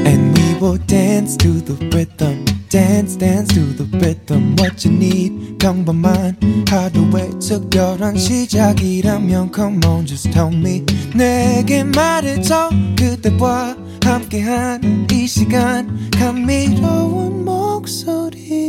[0.05, 2.54] And we will dance to the rhythm.
[2.69, 6.37] Dance dance to the rhythm what you need 평범한
[6.69, 10.83] 하루의 특별한 시작이라면 come on just tell me
[11.15, 18.65] 내게 말해줘 그대와 함께한 이 시간 감미로운 목소리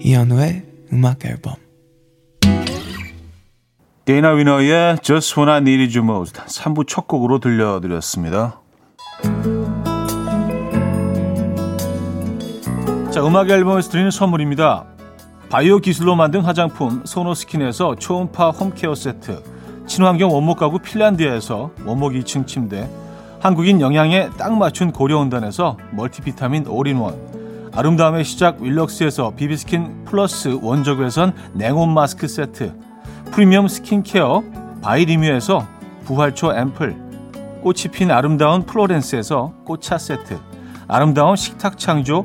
[0.00, 1.56] 이현우의 음악 앨범
[4.06, 8.60] 데이나 위너의 Just When I Need You Most 3부 첫 곡으로 들려드렸습니다.
[13.16, 14.84] 자, 음악 앨범에서 드리는 선물입니다.
[15.48, 19.42] 바이오 기술로 만든 화장품 소노스킨에서 초음파 home care 세트
[19.86, 22.86] 친환경 원목 가구 핀란드에서 원목 2층 침대
[23.40, 32.28] 한국인 영양에 딱 맞춘 고려은단에서 multivitamin all-in-one 아름다움의 시작 윌럭스에서 비비스킨 플러스 원적외선 냉온 마스크
[32.28, 32.74] 세트
[33.30, 34.44] 프리미엄 skin care
[34.82, 35.66] 바이리뮤에서
[36.04, 40.38] 부활초 앰플 꽃이 핀 아름다운 플로렌스에서 꽃차 세트
[40.88, 42.24] 아름다운 식탁 창조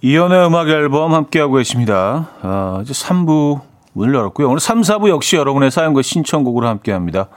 [0.00, 2.28] 이현우의 음악 앨범 함께하고 계십니다.
[2.42, 3.60] 아, 이제 3부
[3.94, 4.46] 문을 열었고요.
[4.48, 7.28] 오늘 3, 4부 역시 여러분의 사연과 신청곡으로 함께합니다.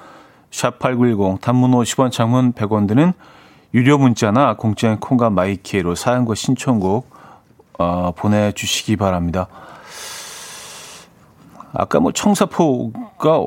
[0.51, 3.13] 샵8910 단문 50원 장문 100원 드는
[3.73, 7.09] 유료 문자나 공짜인 콩과 마이케이로 사연과 신청곡
[7.79, 9.47] 어, 보내주시기 바랍니다.
[11.73, 13.43] 아까 뭐 청사포가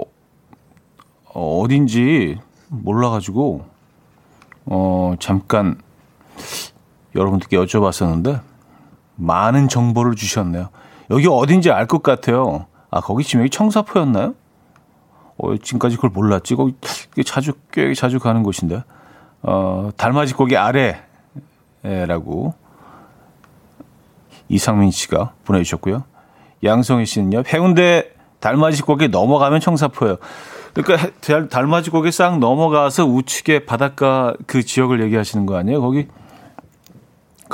[1.33, 3.65] 어딘지 몰라가지고
[4.67, 5.79] 어, 잠깐
[7.15, 8.54] 여러분들께 여쭤봤었는데
[9.17, 10.69] 많은 정보를 주셨네요.
[11.11, 12.67] 여기 어딘지 알 것 같아요.
[12.91, 14.35] 아, 거기 지명이 청사포였나요?
[15.37, 16.55] 어, 지금까지 그걸 몰랐지.
[16.55, 16.75] 거기
[17.25, 18.83] 자주, 꽤 자주 가는 곳인데.
[19.43, 22.55] 어, 달맞이 고기 아래라고
[24.49, 26.05] 이상민 씨가 보내주셨고요.
[26.63, 27.43] 양성희 씨는요.
[27.53, 30.17] 해운대 달맞이 고기 넘어가면 청사포예요.
[30.73, 35.81] 그러니까 달맞이 고기 싹 넘어가서 우측에 바닷가 그 지역을 얘기하시는 거 아니에요?
[35.81, 36.09] 거기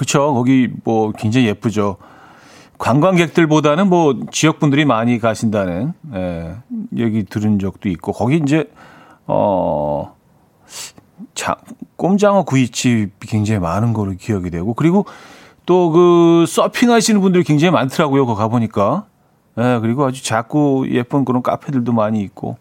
[0.01, 0.33] 그쵸.
[0.33, 1.99] 거기 뭐 굉장히 예쁘죠.
[2.79, 6.57] 관광객들보다는 뭐 지역분들이 많이 가신다는 예,
[6.97, 8.65] 얘기 들은 적도 있고 거기 이제
[9.27, 10.17] 어
[11.35, 11.57] 자,
[11.97, 15.05] 꼼장어 구이집이 굉장히 많은 거로 기억이 되고 그리고
[15.67, 18.25] 또 그 서핑 하시는 분들이 굉장히 많더라고요.
[18.25, 19.05] 거 가보니까
[19.59, 22.57] 예, 그리고 아주 작고 예쁜 그런 카페들도 많이 있고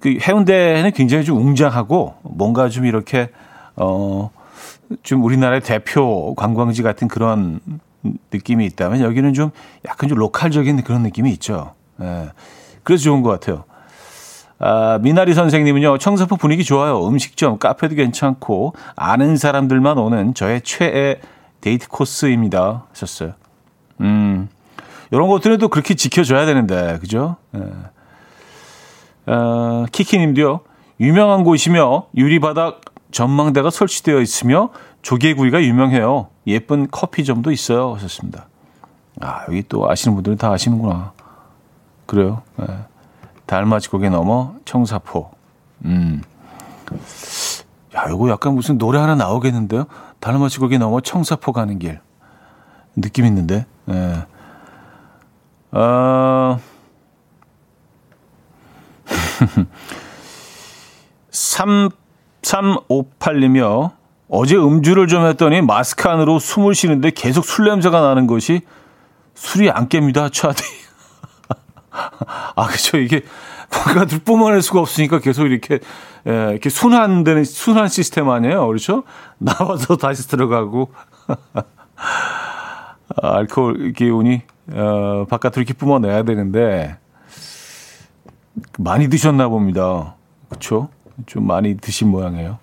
[0.00, 3.28] 그 해운대는 굉장히 좀 웅장하고 뭔가 좀 이렇게
[3.76, 4.32] 어
[5.02, 7.60] 좀 우리나라의 대표 관광지 같은 그런
[8.32, 9.50] 느낌이 있다면 여기는 좀
[9.86, 11.74] 약간 좀 로컬적인 그런 느낌이 있죠.
[12.00, 12.30] 예.
[12.82, 13.64] 그래서 좋은 것 같아요.
[14.58, 17.06] 아, 미나리 선생님은요, 청소포 분위기 좋아요.
[17.06, 21.20] 음식점, 카페도 괜찮고, 아는 사람들만 오는 저의 최애
[21.60, 22.84] 데이트 코스입니다.
[22.90, 23.32] 하셨어요.
[24.00, 24.48] 음,
[25.10, 27.36] 이런 것들은 또 그렇게 지켜줘야 되는데, 그죠?
[27.56, 29.32] 예.
[29.32, 30.60] 어, 키키님도요.
[31.00, 32.80] 유명한 곳이며 유리바닥
[33.14, 34.70] 전망대가 설치되어 있으며
[35.02, 36.28] 조개구이가 유명해요.
[36.48, 37.94] 예쁜 커피점도 있어요.
[37.94, 38.48] 하셨습니다.
[39.20, 41.12] 아, 여기 또 아시는 분들은 다 아시는구나.
[42.06, 42.42] 그래요.
[42.60, 42.64] 예.
[42.66, 42.78] 네.
[43.46, 45.30] 달맞이 고개 넘어 청사포.
[45.84, 46.22] 음.
[47.94, 49.84] 야, 이거 약간 무슨 노래 하나 나오겠는데요?
[50.18, 52.00] 달맞이 고개 넘어 청사포 가는 길.
[52.96, 53.64] 느낌 있는데.
[53.90, 54.26] 예.
[55.70, 56.58] 아...
[61.30, 61.90] 3
[62.44, 63.92] 6358이며
[64.28, 68.60] 어제 음주를 좀 했더니 마스크 안으로 숨을 쉬는데 계속 술 냄새가 나는 것이
[69.34, 70.62] 술이 안 깹니다, 차디.
[72.56, 72.98] 아, 그쵸.
[72.98, 73.22] 이게
[73.70, 75.80] 바깥을 뿜어낼 수가 없으니까 계속 이렇게,
[76.26, 78.66] 예, 이렇게 순환되는, 순환 시스템 아니에요?
[78.66, 79.02] 그렇죠?
[79.38, 80.92] 나와서 다시 들어가고.
[83.22, 86.96] 알코올 기운이, 어, 바깥으로 이렇게 뿜어내야 되는데,
[88.78, 90.14] 많이 드셨나 봅니다.
[90.48, 90.88] 그쵸?
[91.26, 92.58] 좀 많이 드신 모양이에요.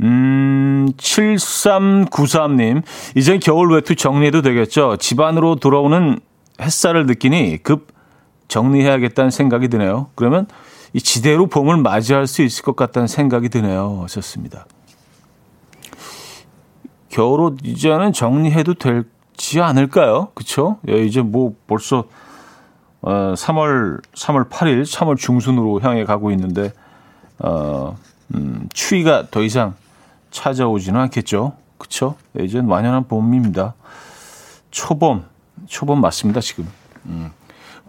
[0.00, 2.82] 음, 7393님.
[3.16, 4.96] 이제 겨울 외투 정리해도 되겠죠?
[4.96, 6.20] 집안으로 돌아오는
[6.60, 7.88] 햇살을 느끼니 급
[8.48, 10.08] 정리해야겠다는 생각이 드네요.
[10.14, 10.46] 그러면
[10.92, 14.00] 이 지대로 봄을 맞이할 수 있을 것 같다는 생각이 드네요.
[14.02, 14.66] 하셨습니다.
[17.08, 20.28] 겨울옷 이제는 정리해도 되지 않을까요?
[20.34, 20.78] 그쵸?
[20.88, 22.04] 예, 이제 뭐 벌써
[23.02, 26.72] 어, 3월 3월 8일, 3월 중순으로 향해 가고 있는데
[27.38, 27.96] 어,
[28.34, 29.74] 음, 추위가 더 이상
[30.30, 31.54] 찾아오지는 않겠죠.
[32.32, 33.74] 네, 이제 완연한 봄입니다.
[34.70, 35.24] 초봄,
[35.66, 36.68] 초봄 맞습니다, 지금.
[37.06, 37.30] 음.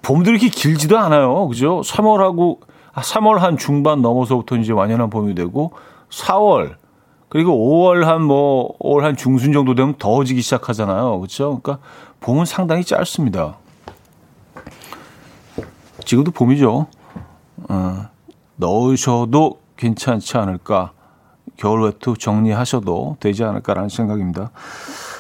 [0.01, 1.47] 봄도 이렇게 길지도 않아요.
[1.47, 1.81] 그죠?
[1.81, 2.59] 3월하고,
[2.93, 5.73] 3월 아, 한 중반 넘어서부터 이제 완연한 봄이 되고,
[6.09, 6.75] 4월,
[7.27, 11.19] 그리고 5월 한 뭐, 5월 한 중순 정도 되면 더워지기 시작하잖아요.
[11.19, 11.59] 그렇죠?
[11.61, 11.79] 그러니까
[12.21, 13.57] 봄은 상당히 짧습니다.
[16.05, 16.88] 지금도 봄이죠.
[17.69, 18.05] 어,
[18.55, 20.91] 넣으셔도 괜찮지 않을까.
[21.57, 24.51] 겨울 외투 정리하셔도 되지 않을까라는 생각입니다.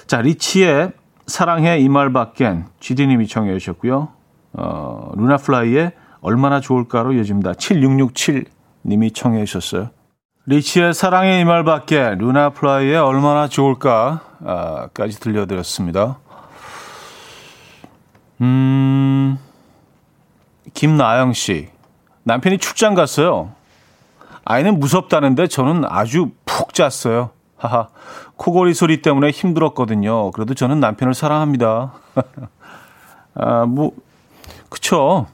[0.07, 0.91] 자, 리치의
[1.27, 4.09] 사랑해 이 말 밖엔 GD님이 청해 주셨고요.
[4.53, 7.53] 어, 루나플라이의 얼마나 좋을까로 이어집니다.
[7.53, 9.89] 7667님이 청해 주셨어요.
[10.47, 16.17] 리치의 사랑해 이말 밖에 루나플라이의 얼마나 좋을까까지 들려드렸습니다.
[18.41, 19.37] 음,
[20.73, 21.69] 김나영 씨.
[22.23, 23.51] 남편이 출장 갔어요.
[24.45, 27.31] 아이는 무섭다는데 저는 아주 푹 잤어요.
[27.57, 27.89] 하하.
[28.37, 30.31] 코골이 소리 때문에 힘들었거든요.
[30.31, 31.93] 그래도 저는 남편을 사랑합니다.
[33.35, 33.91] 아, 뭐,
[34.69, 35.27] 그쵸.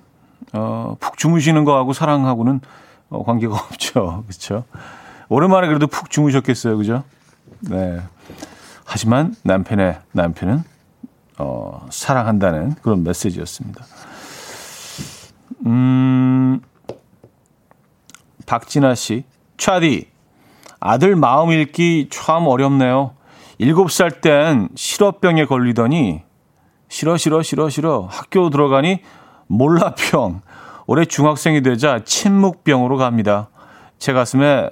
[0.53, 2.61] 어, 푹 주무시는 거하고 사랑하고는
[3.09, 4.23] 어, 관계가 없죠.
[4.27, 4.63] 그쵸.
[5.29, 6.77] 오랜만에 그래도 푹 주무셨겠어요.
[6.77, 7.03] 그죠?
[7.61, 8.01] 네.
[8.83, 10.63] 하지만 남편의, 남편은,
[11.37, 13.85] 어, 사랑한다는 그런 메시지였습니다.
[15.65, 16.61] 음,
[18.45, 19.23] 박진아 씨,
[19.57, 20.07] 차디,
[20.79, 23.15] 아들 마음 읽기 참 어렵네요.
[23.59, 26.21] 7살 땐 실어병에 걸리더니
[26.89, 28.99] 싫어 싫어 싫어 싫어 학교 들어가니
[29.47, 30.41] 몰라병
[30.87, 33.49] 올해 중학생이 되자 침묵병으로 갑니다.
[33.97, 34.69] 제 가슴에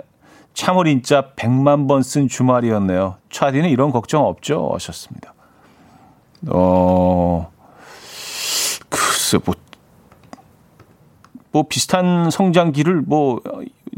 [0.53, 3.15] 참을 인자 100만 번 쓴 주말이었네요.
[3.32, 4.70] 차디는 이런 걱정 없죠?
[4.74, 5.34] 하셨습니다.
[6.49, 7.49] 어,
[8.89, 9.55] 글쎄, 뭐,
[11.54, 13.39] 뭐 비슷한 성장기를 뭐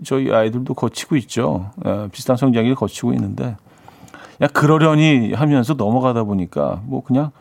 [0.03, 1.71] 저희 아이들도 거치고 있죠.
[1.85, 3.55] 예, 비슷한 성장기를 거치고 있는데
[4.37, 7.31] 그냥 그러려니 하면서 넘어가다 보니까 뭐 그냥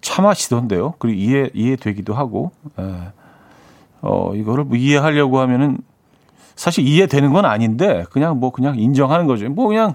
[0.00, 0.94] 참아시던데요.
[1.00, 3.12] 그리고 이해 이해되기도 하고 예.
[4.00, 5.78] 어 이거를 뭐 이해하려고 하면은
[6.54, 9.48] 사실 이해되는 건 아닌데 그냥 뭐 그냥 인정하는 거죠.
[9.48, 9.94] 뭐 그냥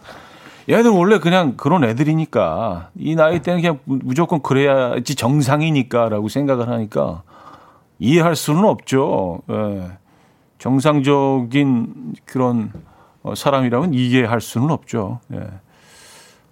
[0.70, 7.24] 얘들 원래 그냥 그런 애들이니까 이 나이 때는 그냥 무조건 그래야지 정상이니까라고 생각을 하니까
[8.02, 9.42] 이해할 수는 없죠.
[9.52, 9.92] 예.
[10.58, 12.74] 정상적인 그런
[13.22, 15.20] 어, 사람이라면 이해할 수는 없죠.
[15.34, 15.48] 예.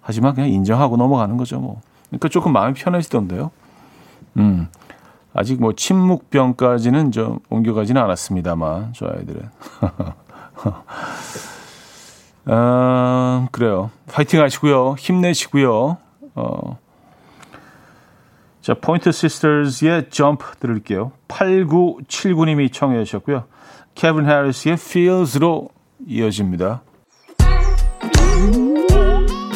[0.00, 1.58] 하지만 그냥 인정하고 넘어가는 거죠.
[1.58, 1.80] 뭐.
[2.08, 3.50] 그러니까 조금 마음이 편해지던데요.
[4.36, 4.68] 음.
[5.34, 9.50] 아직 뭐 침묵병까지는 좀 옮겨가지는 않았습니다만 저 아이들은.
[12.46, 13.90] 아, 그래요.
[14.08, 14.94] 파이팅 하시고요.
[14.98, 15.96] 힘내시고요.
[16.36, 16.78] 어,
[18.62, 21.12] 자, 포인트 시스터즈의 점프 들을게요.
[21.28, 23.44] 8979님이 청해 주셨고요.
[23.94, 25.68] 캘빈 해리스의 Feels로
[26.06, 26.82] 이어집니다.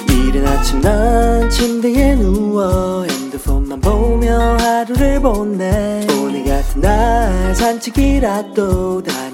[0.09, 9.34] 이른 아침 난 침대에 누워 핸드폰만 보며 하루를 보내 오늘 같은 날 산책이라도 다녀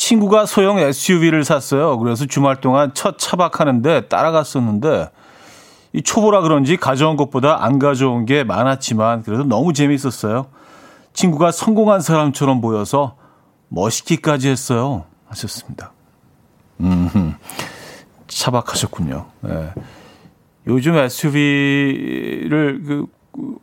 [0.00, 1.98] 친구가 소형 SUV를 샀어요.
[1.98, 5.10] 그래서 주말 동안 첫 차박하는데 따라갔었는데
[5.92, 10.46] 이 초보라 그런지 가져온 것보다 안 가져온 게 많았지만 그래도 너무 재밌었어요.
[11.12, 13.16] 친구가 성공한 사람처럼 보여서
[13.68, 15.04] 멋있기까지 했어요.
[15.28, 15.92] 하셨습니다.
[16.80, 17.34] 음,
[18.26, 19.26] 차박하셨군요.
[19.42, 19.70] 네.
[20.66, 23.58] 요즘 SUV를 그, 그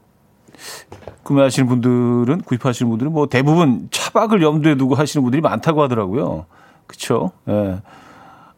[1.23, 6.45] 구매하시는 분들은 구입하시는 분들은 뭐 대부분 차박을 염두에 두고 하시는 분들이 많다고 하더라고요.
[6.87, 7.31] 그렇죠?
[7.49, 7.81] 예.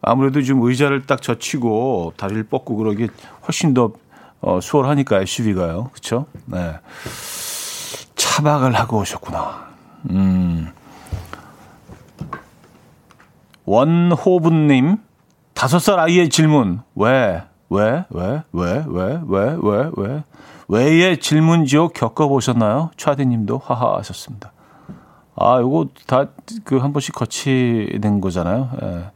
[0.02, 3.08] 아무래도 좀 의자를 딱 젖히고 다리를 뻗고 그러기
[3.46, 3.92] 훨씬 더
[4.40, 5.90] 어, 수월하니까 SUV가요.
[5.92, 6.26] 그렇죠?
[6.46, 6.74] 네.
[8.14, 9.68] 차박을 하고 오셨구나.
[10.10, 10.68] 음.
[13.66, 14.96] 원호분 님,
[15.54, 16.80] 다섯 살 아이의 질문.
[16.94, 20.24] 왜, 왜, 왜, 왜, 왜, 왜, 왜, 왜,
[20.70, 22.90] 외의 질문 지옥 겪어보셨나요?
[22.96, 24.52] 차디님도 하하 하셨습니다.
[25.34, 26.26] 아, 요거 다
[26.64, 28.70] 그 한 번씩 거치는 거잖아요.
[28.82, 29.10] 예.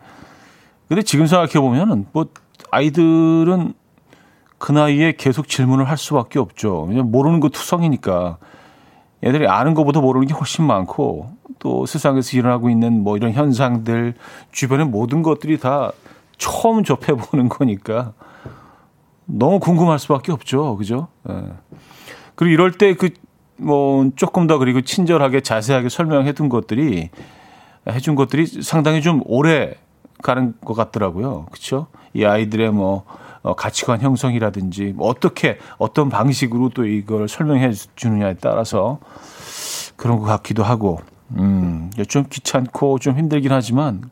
[0.88, 2.26] 근데 지금 생각해보면은 뭐
[2.70, 3.74] 아이들은
[4.59, 6.82] 그 나이에 계속 질문을 할 수밖에 없죠.
[6.88, 8.38] 왜냐면 모르는 거 투성이니까.
[9.22, 14.14] 애들이 아는 것보다 모르는 게 훨씬 많고 또 세상에서 일어나고 있는 뭐 이런 현상들
[14.52, 15.92] 주변의 모든 것들이 다
[16.36, 18.12] 처음 접해보는 거니까
[19.26, 20.76] 너무 궁금할 수밖에 없죠.
[20.76, 21.08] 그죠?
[21.28, 21.34] 예.
[22.34, 23.10] 그리고 이럴 때 그
[23.56, 27.10] 뭐 조금 더 그리고 친절하게 자세하게 설명해 둔 것들이
[27.88, 29.74] 해준 것들이 상당히 좀 오래
[30.22, 31.46] 가는 것 같더라고요.
[31.50, 31.86] 그렇죠?
[32.14, 33.04] 이 아이들의 뭐
[33.42, 39.00] 어, 가치관 형성이라든지 뭐 어떻게 어떤 방식으로 또 이걸 설명해 주느냐에 따라서
[39.96, 41.00] 그런 것 같기도 하고
[41.36, 44.10] 음, 좀 귀찮고 좀 힘들긴 하지만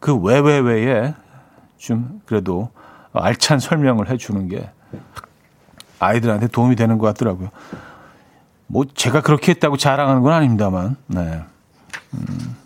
[0.00, 1.14] 그 외외외에
[1.78, 2.70] 좀 그래도
[3.20, 4.70] 알찬 설명을 해주는 게
[5.98, 7.50] 아이들한테 도움이 되는 것 같더라고요.
[8.66, 11.42] 뭐 제가 그렇게 했다고 자랑하는 건 아닙니다만, 네.
[12.14, 12.56] 음,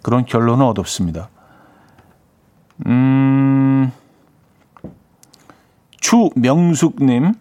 [0.00, 1.28] 그런 결론은 얻었습니다.
[2.86, 3.92] 음,
[6.00, 7.34] 추명숙님,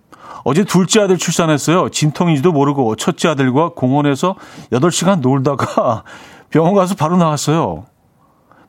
[0.43, 1.89] 어제 둘째 아들 출산했어요.
[1.89, 4.35] 진통인지도 모르고 첫째 아들과 공원에서
[4.71, 6.03] 8시간 놀다가
[6.49, 7.85] 병원 가서 바로 나왔어요.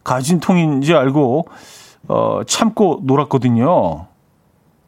[0.04, 1.48] 가진통인지 알고
[2.08, 4.06] 어, 참고 놀았거든요.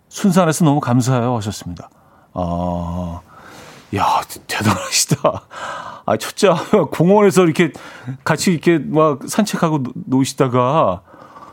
[0.08, 1.90] 순산해서 너무 감사해요 하셨습니다.
[2.34, 3.20] 아,
[3.96, 5.42] 야 대단하시다.
[6.06, 6.48] 아 첫째
[6.92, 7.72] 공원에서 이렇게
[8.24, 11.02] 같이 이렇게 막 산책하고 노시다가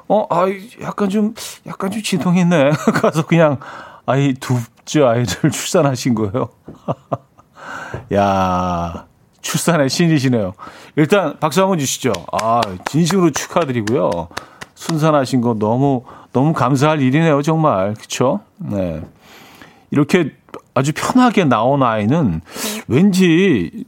[0.07, 0.45] 어, 아
[0.82, 1.34] 약간 좀
[1.66, 2.72] 약간 좀 진통했네.
[3.01, 3.59] 가서 그냥
[4.05, 6.49] 아이 두째 아이를 출산하신 거예요.
[8.14, 9.05] 야
[9.41, 10.53] 출산의 신이시네요.
[10.97, 12.12] 일단 박수 한번 주시죠.
[12.34, 14.28] 아 진심으로 축하드리고요.
[14.86, 16.03] 순산하신 거 너무
[16.34, 17.93] 너무 감사할 일이네요, 정말.
[17.93, 18.39] 그렇죠?
[18.57, 18.99] 네.
[19.91, 20.32] 이렇게
[20.73, 22.41] 아주 편하게 나온 아이는
[22.88, 23.86] 왠지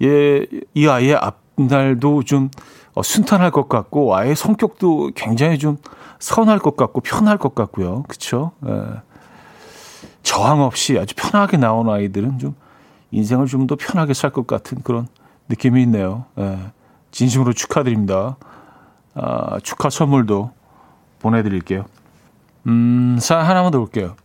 [0.00, 1.16] 예, 이 아이의
[1.56, 2.48] 앞날도 좀
[2.94, 5.78] 어, 순탄할 것 같고 아이의 성격도 굉장히 좀
[6.20, 8.04] 선할 것 같고 편할 것 같고요.
[8.06, 8.52] 그렇죠?
[8.68, 8.82] 예.
[10.22, 12.54] 저항 없이 아주 편하게 나온 아이들은 좀
[13.10, 15.08] 인생을 좀 더 편하게 살 것 같은 그런
[15.48, 16.26] 느낌이 있네요.
[16.38, 16.56] 예.
[17.10, 18.36] 진심으로 축하드립니다.
[19.14, 20.52] 아, 축하 선물도
[21.18, 21.84] 보내드릴게요.
[22.66, 24.16] 음, 사 하나만 더 볼게요.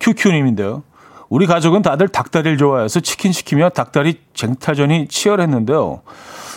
[0.00, 0.82] 큐큐님인데요.
[1.28, 6.02] 우리 가족은 다들 닭다리를 좋아해서 치킨 시키며 닭다리 쟁탈전이 치열했는데요.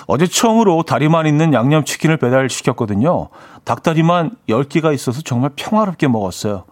[0.07, 3.29] 어제 처음으로 다리만 있는 양념치킨을 배달시켰거든요.
[3.63, 6.65] 닭다리만 10개가 있어서 정말 평화롭게 먹었어요.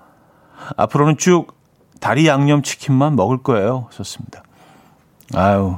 [0.78, 1.56] 앞으로는 쭉
[2.00, 3.88] 다리 양념치킨만 먹을 거예요.
[3.92, 4.44] 좋습니다.
[5.34, 5.78] 아유,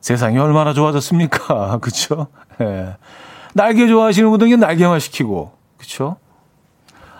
[0.00, 1.78] 세상이 얼마나 좋아졌습니까?
[1.80, 2.28] 그쵸?
[2.60, 2.96] 예.
[3.58, 6.16] 날개 좋아하시는 분들은 날개만 시키고, 그쵸?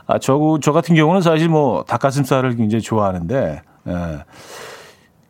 [0.06, 4.24] 아, 저, 저 같은 경우는 사실 뭐 닭가슴살을 굉장히 좋아하는데, 예.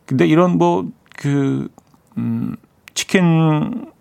[0.05, 0.85] 근데 이런 뭐,
[1.17, 1.67] 그,
[2.17, 2.55] 음,
[2.93, 3.91] 치킨,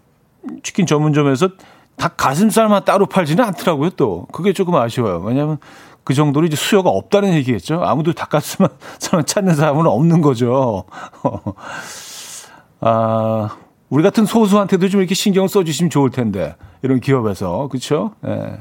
[0.62, 1.48] 치킨 전문점에서
[1.96, 4.26] 닭 가슴살만 따로 팔지는 않더라고요, 또.
[4.30, 5.22] 그게 조금 아쉬워요.
[5.24, 5.56] 왜냐하면
[6.04, 7.82] 그 정도로 이제 수요가 없다는 얘기겠죠.
[7.82, 8.68] 아무도 닭가슴살
[9.24, 10.84] 찾는 사람은 없는 거죠.
[12.80, 13.56] 아,
[13.90, 18.12] 우리 같은 소수한테도 좀 이렇게 신경 써주시면 좋을 텐데 이런 기업에서 그렇죠?
[18.26, 18.58] 예.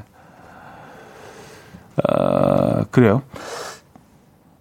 [2.06, 3.22] 아, 그래요.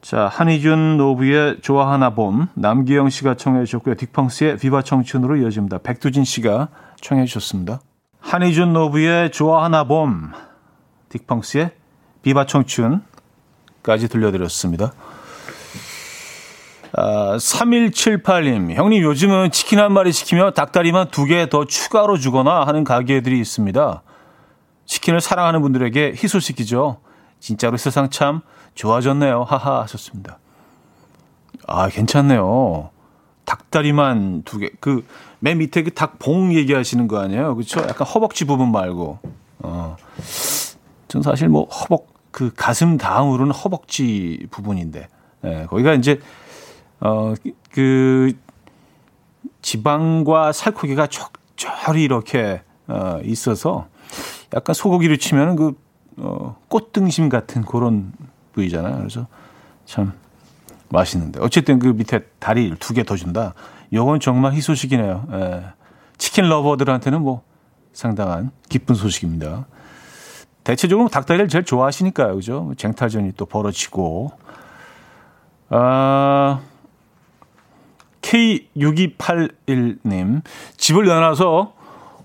[0.01, 3.95] 자, 한희준 노부의 좋아하나 봄, 남기영 씨가 청해 주셨고요.
[3.95, 5.79] 딕펑스의 비바 청춘으로 이어집니다.
[5.79, 6.69] 백두진 씨가
[7.01, 7.81] 청해 주셨습니다.
[8.21, 10.31] 한희준 노부의 좋아하나 봄,
[11.09, 11.71] 딕펑스의
[12.23, 14.93] 비바 청춘까지 들려드렸습니다.
[16.99, 22.83] 아, 3178님, 형님 요즘은 치킨 한 마리 시키면 닭다리만 두 개 더 추가로 주거나 하는
[22.83, 24.01] 가게들이 있습니다.
[24.85, 26.97] 치킨을 사랑하는 분들에게 희소시키죠.
[27.39, 28.41] 진짜로 세상 참
[28.73, 29.43] 좋아졌네요.
[29.43, 30.39] 하하 하셨습니다.
[31.67, 32.89] 아, 괜찮네요.
[33.45, 34.71] 닭다리만 두 개.
[34.79, 35.05] 그,
[35.39, 37.53] 맨 밑에 그 닭봉 얘기하시는 거 아니에요?
[37.55, 37.79] 그렇죠?
[37.81, 39.19] 약간 허벅지 부분 말고.
[39.59, 39.97] 어.
[41.07, 45.07] 전 사실 뭐 허벅, 그 가슴 다음으로는 허벅지 부분인데.
[45.45, 46.19] 예, 거기가 이제
[46.99, 47.33] 어,
[47.71, 48.33] 그,
[49.61, 53.87] 지방과 살코기가 적절히 이렇게, 어, 있어서
[54.53, 55.73] 약간 소고기를 치면 그,
[56.17, 58.13] 어, 꽃등심 같은 그런
[58.53, 58.97] 부위잖아요.
[58.97, 59.27] 그래서
[59.85, 60.13] 참
[60.89, 61.39] 맛있는데.
[61.41, 63.53] 어쨌든 그 밑에 다리 두 개 더 준다.
[63.93, 65.27] 요건 정말 희소식이네요.
[65.33, 65.63] 예.
[66.17, 67.43] 치킨 lover들한테는 뭐
[67.93, 69.65] 상당한 기쁜 소식입니다.
[70.63, 72.35] 대체적으로 닭다리를 제일 좋아하시니까요.
[72.35, 72.73] 그죠?
[72.77, 74.31] 쟁탈전이 또 벌어지고.
[75.69, 76.61] 아,
[78.27, 80.41] K6281님,
[80.75, 81.73] 집을 내놔서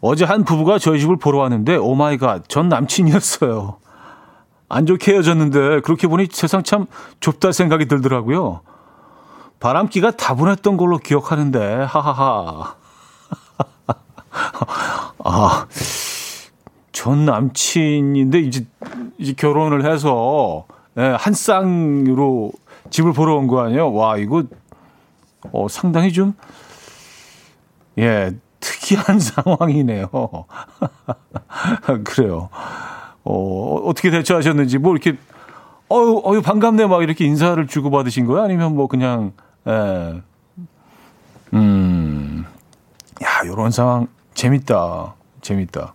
[0.01, 3.77] 어제 한 부부가 저희 집을 보러 왔는데, oh my god, 전 남친이었어요.
[4.69, 6.87] 안 좋게 헤어졌는데, 그렇게 보니 세상 참
[7.21, 8.63] 좁다 생각이 들더라고요.
[9.61, 12.75] 바람기가 다분했던 걸로 기억하는데, 하하하.
[15.25, 15.67] 아,
[16.91, 18.67] 전 남친인데, 이제,
[19.19, 20.65] 이제 결혼을 해서,
[20.99, 22.51] 예, 한 쌍으로
[22.91, 23.93] 집을 보러 온 거 아니에요?
[23.93, 24.43] 와, 이거
[25.51, 26.35] 어, 상당히 좀,
[27.99, 30.09] 예, 특이한 상황이네요.
[32.05, 32.49] 그래요.
[33.25, 35.17] 어, 어떻게 대처하셨는지, 뭐 이렇게,
[35.91, 38.43] 어유, 어유, 반갑네, 막 이렇게 인사를 주고받으신 거예요?
[38.43, 39.33] 아니면 뭐 그냥,
[39.67, 40.23] 예,
[41.55, 42.47] 음,
[43.23, 45.15] 야, 요런 상황, 재밌다.
[45.43, 45.93] 재밌다.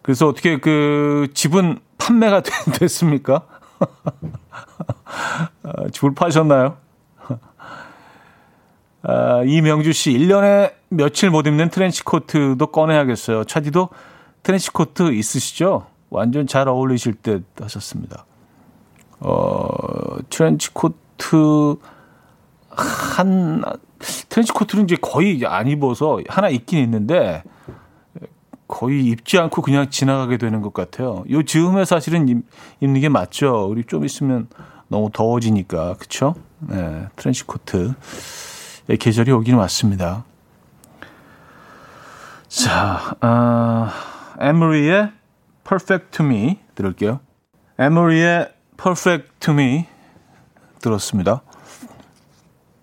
[0.00, 2.42] 그래서 어떻게 그 집은 판매가
[2.78, 3.42] 됐습니까?
[5.62, 6.76] 아, 집을 파셨나요?
[9.02, 13.44] 아, 이명주 씨, 1년에 며칠 못 입는 트렌치 코트도 꺼내야겠어요.
[13.44, 13.88] 차디도
[14.42, 15.86] 트렌치 코트 있으시죠?
[16.10, 18.24] 완전 잘 어울리실 듯 하셨습니다.
[19.20, 21.76] 어, 트렌치 코트,
[22.68, 23.62] 한,
[24.28, 27.42] 트렌치 코트는 이제 거의 안 입어서 하나 있긴 있는데,
[28.68, 31.24] 거의 입지 않고 그냥 지나가게 되는 것 같아요.
[31.30, 32.38] 요 즈음에 사실은 입,
[32.80, 33.66] 입는 게 맞죠.
[33.68, 34.48] 우리 좀 있으면
[34.88, 35.96] 너무 더워지니까.
[35.98, 36.34] 그쵸?
[36.60, 37.92] 네, 트렌치 코트.
[38.88, 40.24] 예, 계절이 오긴 왔습니다.
[42.48, 43.88] 자, 어,
[44.40, 45.12] 에머리의
[45.64, 47.20] Perfect to Me 들을게요.
[47.78, 49.86] 에머리의 Perfect to Me
[50.80, 51.42] 들었습니다.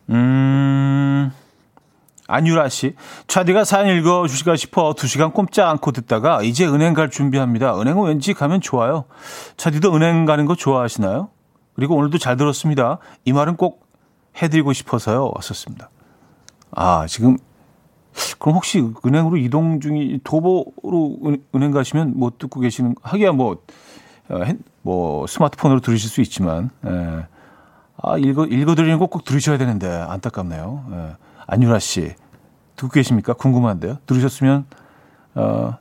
[0.09, 1.31] 음,
[2.27, 2.95] 안유라 씨.
[3.27, 7.79] 차디가 사연 읽어주실까 싶어 두 시간 꼼짝 않고 듣다가 이제 은행 갈 준비합니다.
[7.79, 9.05] 은행은 왠지 가면 좋아요.
[9.57, 11.29] 차디도 은행 가는 거 좋아하시나요?
[11.75, 12.99] 그리고 오늘도 잘 들었습니다.
[13.25, 13.88] 이 말은 꼭
[14.41, 15.31] 해드리고 싶어서요.
[15.35, 15.89] 왔었습니다.
[16.71, 17.37] 아, 지금,
[18.39, 21.17] 그럼 혹시 은행으로 이동 중이, 도보로
[21.55, 23.63] 은행 가시면 뭐 듣고 계시는, 하기야 뭐,
[24.29, 24.39] 어,
[24.81, 27.25] 뭐, 스마트폰으로 들으실 수 있지만, 예.
[28.01, 30.85] 아, 읽어, 읽어드리는 거 꼭 들으셔야 되는데, 안타깝네요.
[30.91, 31.15] 예.
[31.47, 32.13] 안유라 씨,
[32.75, 33.33] 듣고 계십니까?
[33.33, 33.97] 궁금한데요.
[34.05, 34.65] 들으셨으면,
[35.35, 35.77] 어,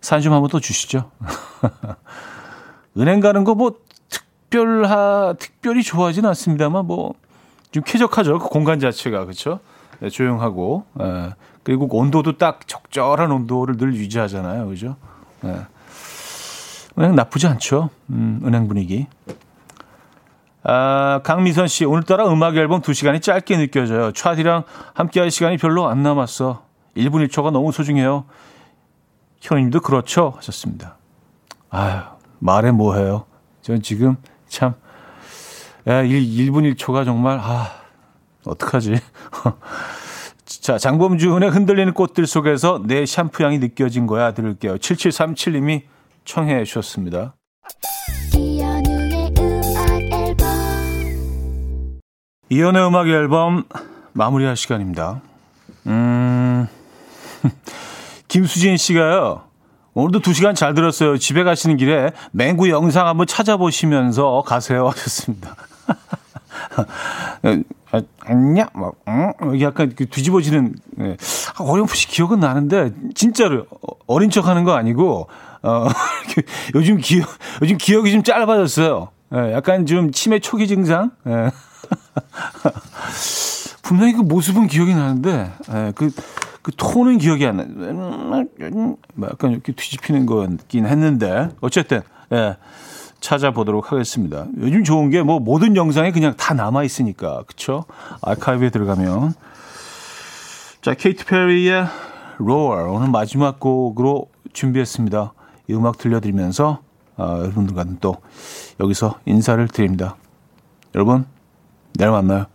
[0.00, 1.10] 사연 좀 한번 더 주시죠.
[2.98, 3.74] 은행 가는 거 뭐,
[4.08, 7.14] 특별하, 특별히 좋아하진 않습니다만, 뭐,
[7.76, 8.38] 좀 쾌적하죠.
[8.38, 9.26] 그 공간 자체가.
[9.26, 9.60] 그렇죠?
[10.00, 10.86] 네, 조용하고.
[11.00, 11.34] 예.
[11.62, 14.66] 그리고 온도도 딱 적절한 온도를 늘 유지하잖아요.
[14.66, 14.96] 그죠?
[15.44, 15.66] 예.
[16.98, 17.90] 은행 나쁘지 않죠.
[18.08, 19.06] 음, 은행 분위기.
[20.62, 24.10] 아, 강미선 씨, 오늘따라 음악 앨범 2시간이 짧게 느껴져요.
[24.12, 24.62] 차디랑
[24.94, 26.62] 함께 할 시간이 별로 안 남았어.
[26.96, 28.24] 1분 1초가 너무 소중해요.
[29.42, 30.32] 현님도 그렇죠?
[30.36, 30.96] 하셨습니다.
[31.68, 32.00] 아유,
[32.38, 33.26] 말해 뭐해요.
[33.60, 34.16] 전 지금
[34.48, 34.72] 참
[35.88, 37.70] 야, 1, 1분 1초가 정말, 아,
[38.44, 38.96] 어떡하지?
[40.44, 44.78] 자, 장범준의 흔들리는 꽃들 속에서 내 샴푸 향이 느껴진 거야 들을게요.
[44.78, 45.82] 7737님이
[46.24, 47.36] 청해 주셨습니다.
[52.48, 53.64] 이연의 음악 앨범
[54.12, 55.20] 마무리할 시간입니다.
[55.86, 56.66] 음,
[58.26, 59.44] 김수진 씨가요.
[59.94, 61.16] 오늘도 두 시간 잘 들었어요.
[61.16, 64.88] 집에 가시는 길에 맹구 영상 한번 찾아보시면서 가세요.
[64.88, 65.54] 하셨습니다.
[67.92, 69.32] 아, 아니야, 막, 응?
[69.54, 71.16] 이게 약간 그 뒤집어지는, 예.
[71.56, 75.28] 아, 어렴풋이 기억은 나는데, 진짜로 어, 어린 척 하는 거 아니고,
[75.62, 75.86] 어,
[76.74, 77.28] 요즘 기억,
[77.62, 79.08] 요즘 기억이 좀 짧아졌어요.
[79.34, 81.10] 예, 약간 좀 치매 초기 증상?
[81.26, 81.50] 예.
[83.82, 86.10] 분명히 그 모습은 기억이 나는데, 예, 그,
[86.62, 87.64] 그 톤은 기억이 안 나.
[89.14, 92.56] 뭐 약간 이렇게 뒤집히는 거긴 했는데, 어쨌든, 예.
[93.26, 94.46] 찾아보도록 하겠습니다.
[94.58, 97.84] 요즘 좋은 게 뭐 모든 영상이 그냥 다 남아 있으니까 그쵸?
[98.22, 99.34] 아카이브에 들어가면
[100.82, 101.86] 자 케이트 페리의
[102.40, 105.32] Roar 오늘 마지막 곡으로 준비했습니다.
[105.68, 106.80] 이 음악 들려드리면서
[107.16, 108.16] 어, 여러분들과는 또
[108.78, 110.16] 여기서 인사를 드립니다.
[110.94, 111.24] 여러분
[111.94, 112.46] 내일 만나요.